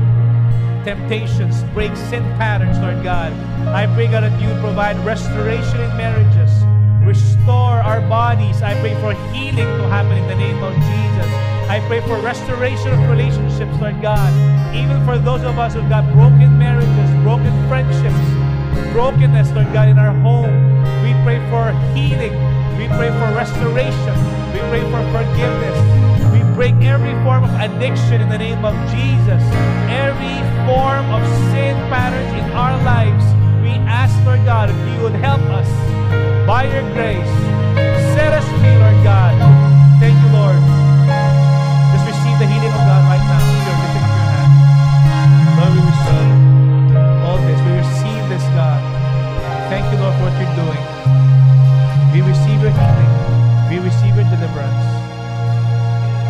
[0.88, 3.34] temptations, break sin patterns, Lord God.
[3.76, 6.64] I pray, God, that you provide restoration in marriages,
[7.04, 8.62] restore our bodies.
[8.62, 11.28] I pray for healing to happen in the name of Jesus.
[11.68, 14.32] I pray for restoration of relationships, Lord God.
[14.74, 18.24] Even for those of us who've got broken marriages, broken friendships,
[18.94, 20.56] brokenness, Lord God, in our home,
[21.04, 22.32] we pray for healing.
[22.80, 24.16] We pray for restoration.
[24.56, 26.07] We pray for forgiveness
[26.58, 29.44] break every form of addiction in the name of Jesus.
[29.94, 31.22] Every form of
[31.54, 33.22] sin patterns in our lives,
[33.62, 35.70] we ask, Lord God, if you would help us
[36.50, 37.30] by your grace.
[38.18, 39.38] Set us free, Lord God.
[40.02, 40.58] Thank you, Lord.
[41.94, 43.38] Just receive the healing of God right now.
[43.38, 44.52] You're lifting up your hand.
[45.62, 46.34] Lord, we receive
[47.22, 47.60] all this.
[47.70, 48.82] We receive this, God.
[49.70, 50.84] Thank you, Lord, for what you're doing.
[52.18, 53.14] We receive your healing.
[53.70, 55.07] We receive your deliverance.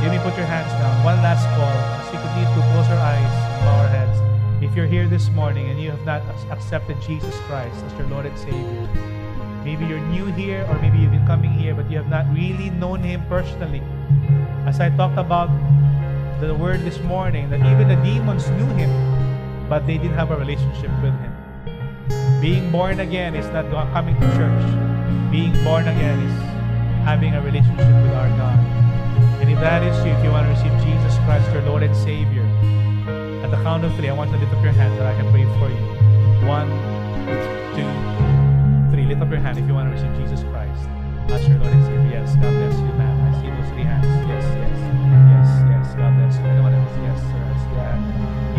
[0.07, 1.03] You may put your hands down.
[1.03, 4.63] One last call as we continue to close our eyes, and bow our heads.
[4.63, 8.25] If you're here this morning and you have not accepted Jesus Christ as your Lord
[8.25, 8.87] and Savior,
[9.67, 12.69] maybe you're new here or maybe you've been coming here but you have not really
[12.69, 13.83] known Him personally.
[14.63, 15.51] As I talked about
[16.39, 18.87] the word this morning, that even the demons knew Him,
[19.67, 21.35] but they didn't have a relationship with Him.
[22.39, 24.63] Being born again is not coming to church.
[25.35, 26.37] Being born again is
[27.03, 28.76] having a relationship with our God.
[29.57, 32.45] If that is you, if you want to receive Jesus Christ, your Lord and Savior,
[33.41, 35.17] at the count of three, I want you to lift up your hand that I
[35.17, 35.81] can pray for you.
[36.45, 36.69] One,
[37.73, 37.89] two,
[38.93, 39.09] three.
[39.09, 40.85] Lift up your hand if you want to receive Jesus Christ
[41.33, 42.21] as your Lord and Savior.
[42.21, 43.17] Yes, God bless you, ma'am.
[43.17, 44.05] I see those three hands.
[44.29, 45.85] Yes, yes, yes, yes.
[45.97, 46.45] God bless you.
[46.53, 46.93] Anyone else?
[47.01, 47.41] Yes, sir.
[47.81, 47.97] Yeah.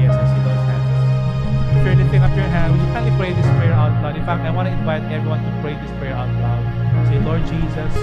[0.03, 1.79] Yes, I see those hands.
[1.79, 4.19] If you're lifting up your hand, would you kindly pray this prayer out loud?
[4.19, 6.67] In fact, I want to invite everyone to pray this prayer out loud.
[7.07, 7.95] Say, Lord Jesus,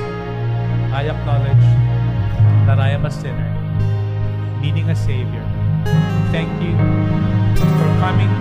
[0.96, 1.95] I acknowledge
[2.68, 3.50] that I am a sinner,
[4.62, 5.46] needing a Savior.
[6.32, 6.74] Thank you
[7.80, 8.32] for coming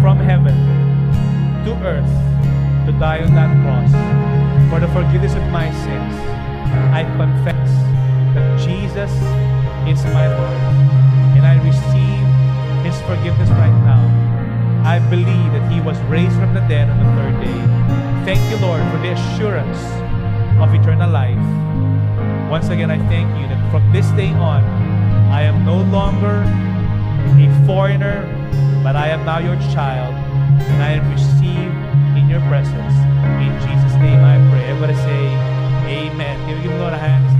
[0.00, 0.56] from heaven
[1.64, 2.14] to earth
[2.86, 3.92] to die on that cross
[4.70, 6.14] for the forgiveness of my sins.
[6.94, 7.68] I confess
[8.34, 9.10] that Jesus
[9.86, 10.60] is my Lord
[11.36, 12.24] and I receive
[12.84, 14.02] His forgiveness right now.
[14.84, 17.60] I believe that He was raised from the dead on the third day.
[18.24, 19.78] Thank you, Lord, for the assurance
[20.60, 21.38] of eternal life.
[22.50, 24.64] Once again, I thank you that from this day on,
[25.30, 26.42] I am no longer
[27.38, 28.26] a foreigner,
[28.82, 32.94] but I am now your child, and I am received in your presence.
[33.38, 34.64] In Jesus' name I pray.
[34.64, 35.22] Everybody say,
[35.86, 36.48] Amen.
[36.48, 37.39] Give Lord a hand?